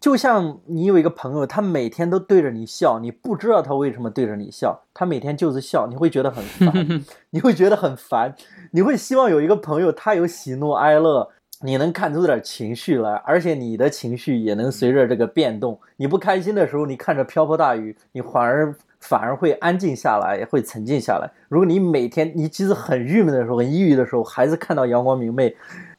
[0.00, 8.34] 就像你有一个朋友，他每天都对着你笑，你不知道他为什么对着你笑，他每天就是笑，你会觉得很烦， 你会觉得很烦，
[8.70, 11.28] 你会希望有一个朋友，他有喜怒哀乐，
[11.60, 15.78] 你能看出点情绪来，而且你的情绪也能随着这个变动。
[15.96, 18.74] 你不开心的时候，你看着瓢泼大雨，你反而
[19.08, 21.30] 反而会安静下来，也会沉静下来。
[21.48, 25.54] 如果你每天你即使很郁闷的时候、很抑郁的时候，还是看到阳光明媚，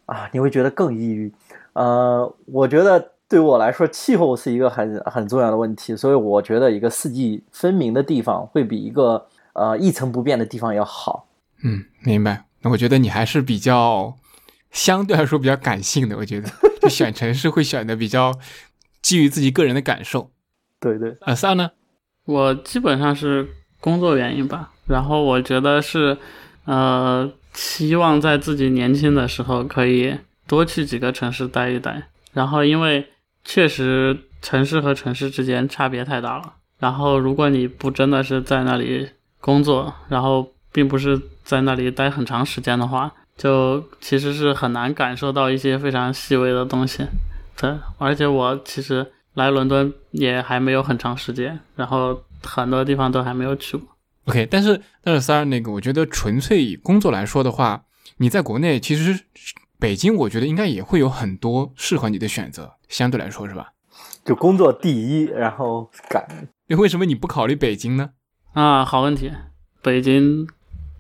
[0.06, 1.34] 啊，你会觉得更抑郁。
[1.74, 3.12] 呃，我觉得。
[3.28, 11.28] 对我来说，气候是一个很很重要的问题，所以我觉得一个四季分明的地方会比一个呃一成不变的地方要好。
[11.64, 12.46] 嗯，明白。
[12.62, 14.16] 那我觉得你还是比较
[14.70, 16.48] 相对来说比较感性的，我觉得
[16.80, 18.32] 就选城市会选的比较
[19.02, 20.30] 基于自己个人的感受。
[20.80, 21.18] 对对。
[21.22, 21.72] 阿萨呢？
[22.26, 23.48] 我基本上是
[23.80, 26.18] 工作原因吧，然后我觉得是
[26.66, 30.16] 呃希望在自己年轻的时候可以
[30.46, 32.04] 多去几个城市待一待，
[32.34, 33.08] 然后因为。
[33.48, 36.54] 确实，城市和城市之间差别太大了。
[36.80, 39.08] 然后，如果你不真的是在那里
[39.40, 47.06] 工作，然后并不是在那里待很长时间的话，就其实是很难感受到一些非常细微的东西。
[47.56, 49.06] 对，而且我其实
[49.36, 53.88] 来伦敦也还没有很长时间，然后很多地方都还没有去过。
[54.26, 57.84] OK，但是但是三儿那个，我觉得纯粹以工作来说的话，
[58.18, 59.26] 你在国内其实。
[59.78, 63.74] 北京，我觉得应该也会有很多适合你的选择，相对来说是吧？
[64.24, 66.26] 就工作第一，然后赶。
[66.68, 68.12] 那为什么你不考虑北京呢？
[68.54, 69.34] 啊，好问题。
[69.82, 70.48] 北京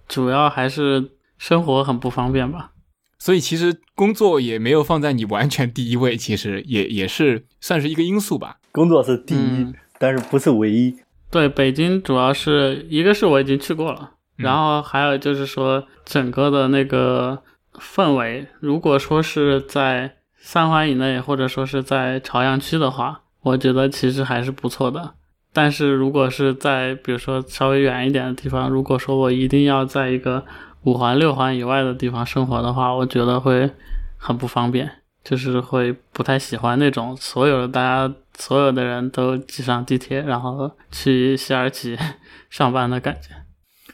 [0.09, 2.73] 主要还是生活很不方便吧。
[3.19, 8.57] 所以其实工作也没有放在你完全第一位，其实也也是算是一个因素吧。
[8.71, 10.95] 工作是第一，但是不是唯一。
[11.31, 17.41] 对，北京主要是一个是我已经去过了，然后还有就是说整个的那个。
[17.77, 25.15] 氛围，如果说是在三环以内，或者说是在朝阳区的话，我觉得其实还是不错的。
[25.51, 30.45] 但是如果是在比如说稍微远一点的地方，如果说我一定要在一个
[30.85, 33.69] 五环六环以外的地方生活的话，我觉得会
[34.17, 34.89] 很不方便，
[35.23, 41.97] 就是会不太喜欢那种所有的大家所有的人都挤上地铁，然后去西二旗
[42.49, 43.29] 上班的感觉。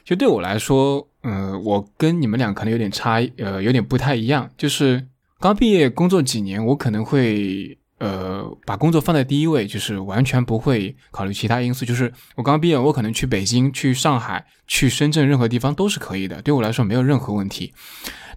[0.06, 1.08] 就对我来说。
[1.24, 4.50] 呃，我跟你们俩可能有点差，呃，有点不太一样。
[4.58, 5.06] 就是
[5.39, 11.86] 刚毕业工作几年，我可能会呃把工作放在第一位，就是完全不会考虑其他因素。
[11.86, 17.74] 就是我刚毕业，我可能去北京、去上海、去深圳，任何地方都是可以的，对我来说没有任何问题。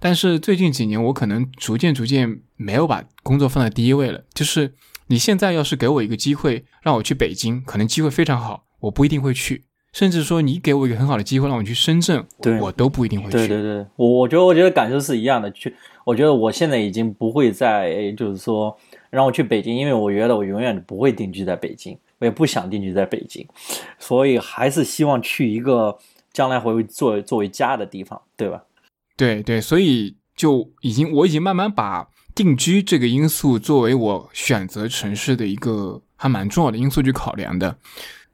[0.00, 4.20] 但是最近几年，我可能逐渐逐渐没有把工作放在第一位了。
[4.34, 4.74] 就是
[5.06, 9.64] 你现在要是给我一个机会，让我去北京，可能机会非常好，我不一定会去。
[9.94, 12.26] 甚至说，你给我一个很好的机会，让我去深圳，
[12.60, 13.36] 我 都不一定会去。
[13.36, 15.48] 对对对，我我觉得我觉得感受是一样的。
[15.52, 15.72] 去，
[16.04, 18.76] 我觉得我现在已经不会再就是说
[19.14, 23.46] 让我去北京，因为我觉得我永远不会定居在北京，我也不想定居在北京，
[23.96, 25.96] 所以还是希望去一个
[26.32, 28.64] 将来会作作为家的地方，对吧？
[29.16, 37.76] 对对，所以就已经我已经慢慢把定居这个因素作为我选择城市的一个还蛮重要的因素去考量的。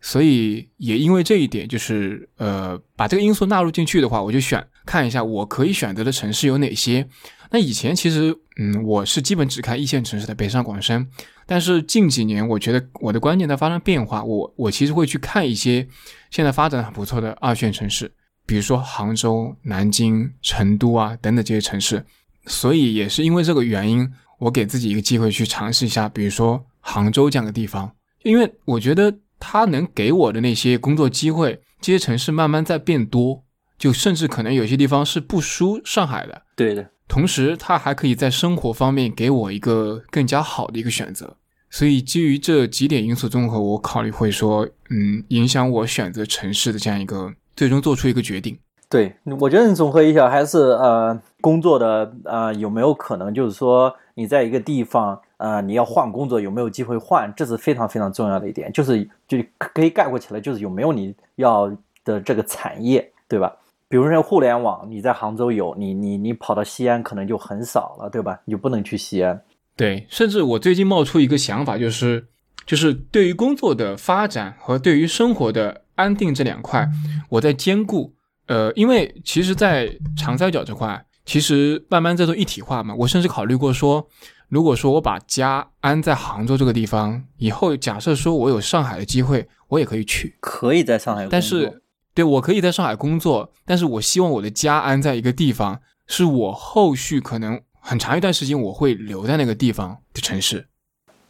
[0.01, 7.07] 所以也因为这一点，就是呃，把这个因素纳入进去的话，我就选看一下我可以选择的城市有哪些。
[7.51, 11.09] 那以前其实，嗯，我是基本只看一线城市的北上广深。
[11.47, 15.87] 但是近几年，我觉得我的观念在发生变化，我我其实会去看一些
[16.31, 18.13] 现在发展很不错的二线城市。
[18.47, 22.05] 比如说杭州、南京、成都啊等等这些城市。
[22.47, 27.93] 所以也是因为这个原因，我给自己一个机会去尝试一下，比如说杭州这样的地方，
[28.23, 33.45] 因为我觉得它能给我的那些工作机会，这些城市慢慢在变多，
[33.81, 36.43] 就甚至可能有些地方是不输上海的。
[36.55, 41.39] 对的，同时它还可以在生活方面给我一个更加好的一个选择。
[41.71, 48.59] 所以基于这几点因素综合，我考虑会说，嗯，影响我选择城市的这样一个，最终做出一个决定。
[48.91, 61.75] 对，我觉得你综合一下，还是呃工作的呃有没有可能，就是说你在一个地方呃你要换工作，有没有机会换，这是非常非常重要的一点，就是就可以概括起来，就是有没有你要
[62.05, 63.57] 的这个产业，对吧？
[63.91, 68.41] 比如说互联网，你在杭州有，你你你跑到西安可能就很少了，对吧？
[68.45, 69.43] 你就不能去西安。
[69.77, 72.29] 对，甚至我最近冒出一个想法，就是
[72.65, 76.89] 就是对于工作的发展和对于生活的安定这两块，
[77.31, 78.15] 我在兼顾。
[78.47, 82.95] 呃，因为其实，在长三角这块，其实慢慢在做一体化嘛。
[82.97, 84.09] 我甚至考虑过说，
[84.49, 91.27] 如果说我把家安在杭州这个地方，以后假设说我有上海的机会，我也可以去，可以在上海。
[91.31, 91.80] 但是，
[92.15, 100.67] 对我可以在上海工作，但是我希望我的家安在一个地方，是我后续可能很长一段时间我会留在那个地方的城市。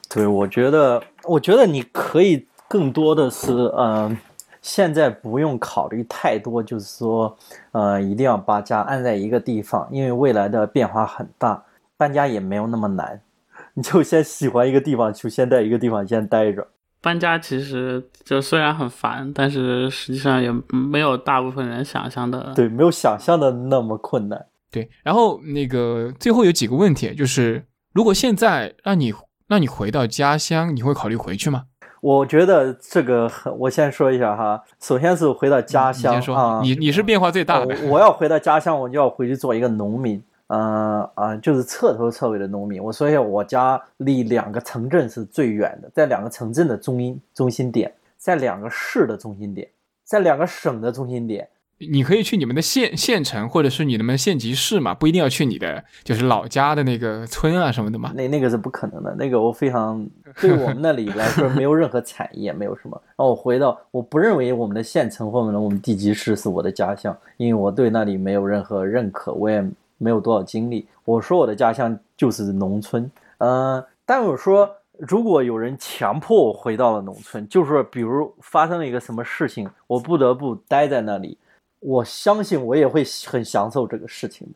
[0.08, 4.16] 对，我觉得，我觉得你可以更多的是，嗯。
[4.62, 7.34] 现在不用考虑太多，就是说，
[7.72, 11.64] 呃，一定要把家安在一个地方，因为未来的变化很大，
[11.96, 13.22] 搬家也没有那么难。
[13.72, 16.68] 你就先喜欢一个地方，就先在一个地方先待着。
[17.02, 24.46] 搬家其实就虽然很烦，但是实际上也没有大部分人想象的，对，没有想象的那么困难。
[24.70, 29.12] 对，然后那个最后有几个问题，就是如果现在让你
[29.48, 31.64] 让你回到家乡，你会考虑回去吗？
[32.00, 34.62] 我觉得这个很，我先说一下哈。
[34.80, 37.76] 首先是回到家乡啊，你你是变化最大的。
[37.88, 40.22] 我要回到家乡，我就要回去做一个农民，
[40.52, 42.82] 嗯啊，就是彻头彻尾的农民。
[42.82, 49.68] 我说一下，我家离两个城镇是最远的，在两个城镇的中心中心点，在两个市的中心点，
[50.04, 51.48] 在两个省的中心点。
[51.90, 58.12] 你可以去你们的县县城，或者是你们县级市嘛，不一定要去你的就是老家的那个村啊什么的嘛。
[58.14, 60.06] 那那个是不可能的，那个我非常
[60.42, 63.00] 对我们那里来说没有任何产业，没有什么。
[63.06, 69.66] 然后我回到，我不认为我们的县城或者我们地级市是我的家乡，因为我对那里没有任何认可，我也
[70.00, 70.88] 没有多少精力。
[71.04, 81.38] 我说我的家乡就是农村，嗯，但我说如果有人强迫我回到了农村，就是比如发生了一个什么事情，我不得不待在那里。
[81.80, 84.46] 我相信我也会很享受这个事情，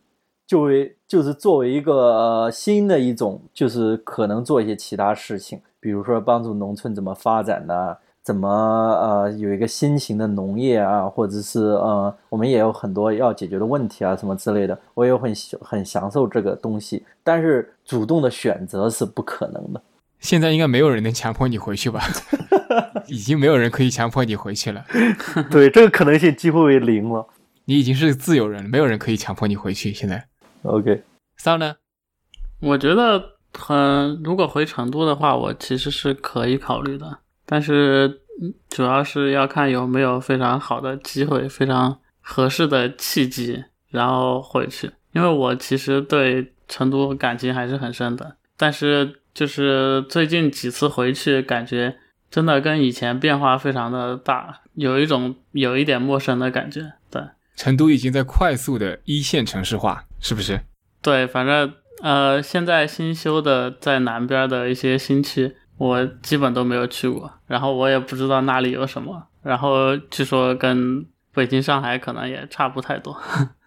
[0.46, 7.96] 就为就是作为一个新的一种，就是可能做一些其他事情，比如说帮助农村怎么发展呢？
[8.24, 19.82] 怎么呃有一个新型的农业啊，或者是呃我们也有很多要解决的问题啊什么之类的，我也很很享受这个东西，但是主动的选择是不可能的。
[20.20, 22.00] 现在应该没有人能强迫你回去吧？
[23.08, 24.82] 已经没有人可以强迫你回去了。
[25.50, 27.26] 对，这个可能性几乎为零了。
[27.66, 29.92] 你已经是自由人，没有人可以强迫你回去。
[29.92, 30.26] 现在
[30.62, 31.02] ，OK，
[31.36, 31.76] 三呢？
[32.60, 33.22] 我觉得，
[33.52, 38.20] 很如果回成都的话，我其实是可以考虑的，但是
[38.68, 44.90] 主要是要看有没有非常好的机会、非常合适的契机，然后回去。
[45.12, 49.20] 因为我其实对成都感情还是很深的，但是。
[49.34, 51.96] 就是最近几次回去，感觉
[52.30, 56.92] 真的跟以前变化非常的大，有一种有一点陌生的感觉。
[57.10, 57.20] 对，
[57.56, 60.60] 成都已经在快速的一线城市化，是不是？
[61.02, 73.20] 对，反正呃，现在新修的在南边的一些新区，我基本都没有去过，然后我也不知道那里有什么，然后据说跟北京、上海可能也差不太多。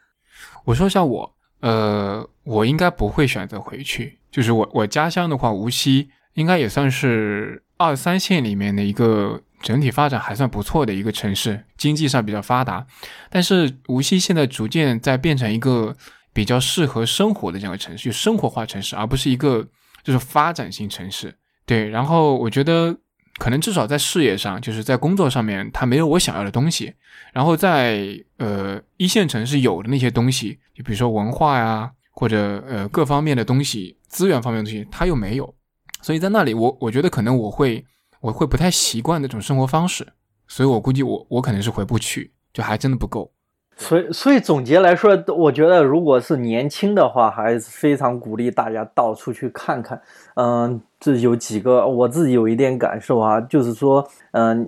[0.65, 4.19] 我说一下我，呃，我应该不会选择回去。
[4.31, 12.85] 就是我我家乡的话，无锡应该也算是二三线里面的一个整体发展还算不错的一个城市，经济上比较发达。
[13.29, 15.95] 但是无锡现在逐渐在变成一个
[16.31, 19.67] 比较适合生活的这样的城市，就生活化城市，而不是一个
[20.03, 21.35] 就是发展型城市。
[21.67, 22.97] 对，然后我觉得
[23.37, 26.95] 可能至少在事业上，就是在工作上面，他没有我想要的东西。
[27.31, 31.91] 然后在呃一线城市有的那些东西，就比如说文化呀。
[32.19, 35.53] 或者呃各方面的东西，资源方面的东西，他又没有，
[36.01, 37.85] 所以在那里，我我觉得可能我会
[38.21, 40.13] 我会不太习惯那种生活方式，
[40.47, 43.31] 所以我估计我我可能是回不去，就还真的不够。
[43.79, 50.01] 所以所以总结来说，我觉得如果是年轻的话，还是非常鼓励大家到处去看看。
[50.33, 54.67] 嗯，这有几个我自己有一点感受啊，就是说，嗯，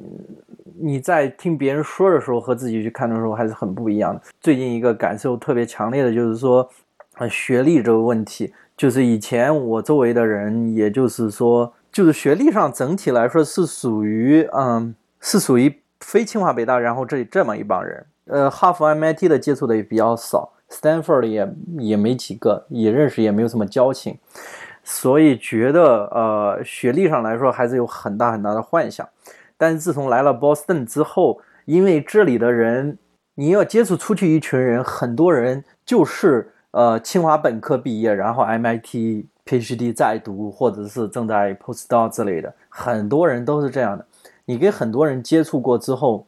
[0.80, 4.22] 你在听别人说的时候和自己去看的时候还是很不一样的。
[4.40, 6.70] 最近一个感受特别强烈的就是说，
[7.18, 18.06] 呃，学历这个问题，就是以前我周围的人，也就是说，就是学历上整体来说是属于，嗯，是属于非清华北大，然后这这么一帮人。
[18.30, 24.18] 呃，哈佛、MIT 的接触的也比较少，Stanford 也也没几个，也认识，也没有什么交情，
[24.84, 29.08] 所以觉得，呃，学历上来说还是有很大很大的幻想。
[29.58, 32.98] 但是自从来了 Boston 之后，因为这里的人，
[33.36, 44.06] 你要接触出去一群人，很多人就是呃清华本科毕业，然后 MIT PhD 在读，或者是正在 postdoc 之类的，很多人都是这样的。
[44.46, 46.26] 你跟很多人接触过之后，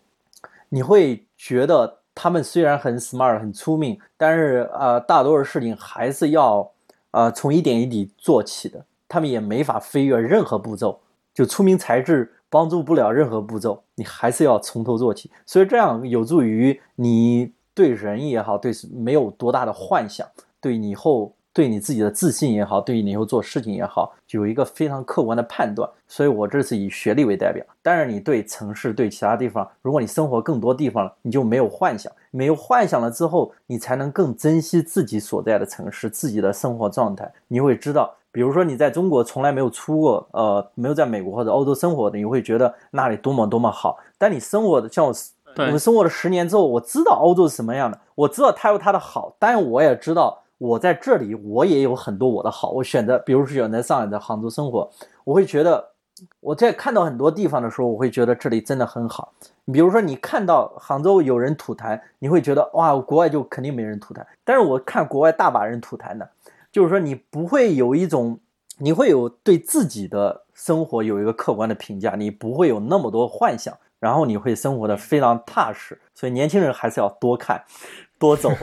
[0.69, 6.71] 你会觉得他们虽然很 smart 很聪明，但是呃大多数事情还是要
[7.09, 10.99] 呃从一点一滴做起的，他们也没法飞跃任何步骤，
[11.33, 12.33] 就聪明才智。
[12.51, 15.31] 帮助不了任何步骤，你还是要从头做起。
[15.45, 20.27] 所以这样有助于你对人也好，对没有多大的幻想，
[20.59, 25.89] 对你以后对你自己的自信也好，对你以后做事情也好，有一个非常客观的判断。
[26.07, 27.65] 所以我这是以学历为代表。
[27.81, 37.31] 当然，你对城市、对其他地方，如果你生活更多地方了，你就没有幻想，没有幻想了之后，你才能更珍惜自己所在的城市、自己的生活状态。
[37.47, 38.13] 你会知道。
[38.33, 43.97] 比如说你在中国从来没有出过，呃，没有在美国或者欧洲生活的，你会觉得那里多么多么好。
[44.17, 45.13] 但你生活的像我，
[45.57, 52.69] 我们生活了十年之后，我知道欧洲是什么样的，我知道它有它的好，但我也知道我在这里我也有很多我的好。
[52.69, 54.87] 我选择，比如说选择上海在杭州生活，
[55.23, 55.83] 我会觉得
[56.39, 59.33] 我在看到很多地方的时候，我会觉得这里真的很好。
[59.73, 64.23] 比如说你看到杭州有人吐痰，你会觉得哇，国外就肯定没人吐痰。
[64.43, 66.29] 但是我看国外大把人吐痰的。
[66.71, 68.39] 就是说，你不会有一种，
[68.77, 75.99] 你会有对自己的生活有一个客观的评价，你不会有那么多幻想，然后你会生活的非常踏实。
[76.13, 77.63] 所以，年轻人还是要多看，
[78.19, 78.51] 多走。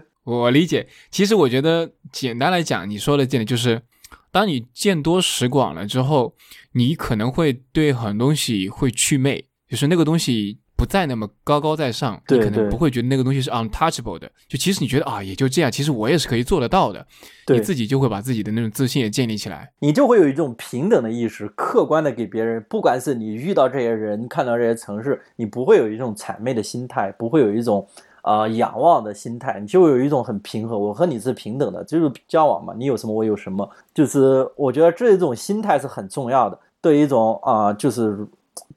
[0.52, 0.86] 理解。
[1.10, 3.82] 其实，我觉得简单来讲，你说的这点就是，
[4.30, 6.34] 当你见多识广了之后，
[6.72, 10.58] 你可能会对很多东西会祛魅，就是那个东西。
[10.76, 14.32] 不再那么高高在上，你可能不会觉得那个东西是 untouchable 的。
[14.48, 17.06] 就其实你觉得啊，也就这样，其实我也是可以做得到的。
[17.48, 27.86] 你自己就会把自己的那种自信也建立起来，你就会有一种平等的意识，客观的给别人，不管是你遇到这些人，看到这些城市，你不会有一种谄媚的心态，不会有一种
[28.22, 38.26] 啊仰望的心态，你就有一种很平和，我和你是平等的，就是交往嘛，你有什么我有什么，就是我觉得这种心态是很重要的，对一种啊就是。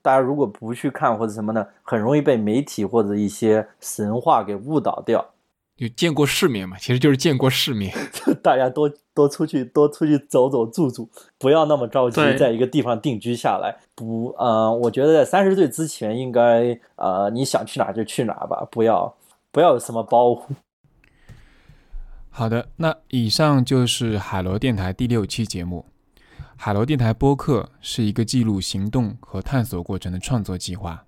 [0.01, 5.25] 大家如果不去看或者什么呢，很容易被媒体或者一些神话给误导掉。
[5.77, 7.93] 就见过世面嘛，其实就是见过世面。
[8.43, 11.07] 大家多多出去，多出去走走住住，
[11.37, 13.75] 不要那么着急在一个地方定居下来。
[13.95, 19.13] 不，呃，我觉得在三十岁之前，应该呃，你想去哪就去哪吧，不要
[19.53, 20.47] 不要有什么包袱。
[22.31, 25.85] 好的，那以上就是海螺电台第六期节目。
[26.57, 31.05] 海螺电台播客是一个记录行动和探索过程的创作计划。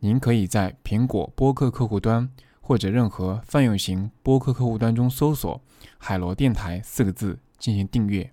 [0.00, 5.58] 您可以在苹果播客客户端或者任何泛用型播客客户端中搜索
[5.96, 8.30] “海螺电台”四个字进行订阅，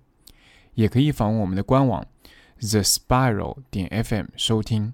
[0.74, 2.04] 也可以访问我们的官网
[2.60, 4.92] the spiral 点 fm 收听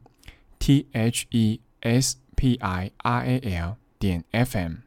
[0.60, 4.78] t h e s p i r a l 点 fm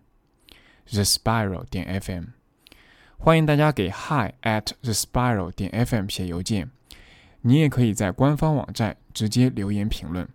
[0.92, 2.30] the spiral 点 fm。
[3.20, 6.72] 欢迎大家给 hi at the spiral 点 fm 写邮件。
[7.42, 10.28] 你也可以在官方网站直接留言评论，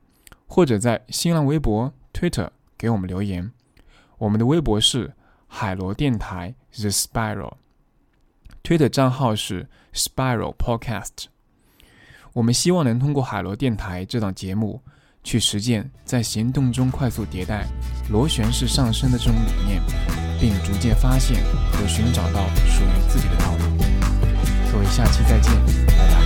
[0.46, 3.50] 或者在新浪微博、Twitter 给我们留言。
[4.18, 5.12] 我们的微博是
[5.48, 11.24] 海螺电台 The Spiral，Twitter 账号是 Spiral Podcast。
[12.34, 14.82] 我们希望能通过海螺电台这档节目，
[15.28, 17.66] 去实践在行动中快速迭代、
[18.08, 19.82] 螺旋式上升的这种理念，
[20.40, 23.84] 并逐渐发现和寻找到属于自己的道路。
[24.72, 25.52] 各位，下期再见，
[25.86, 26.17] 拜拜。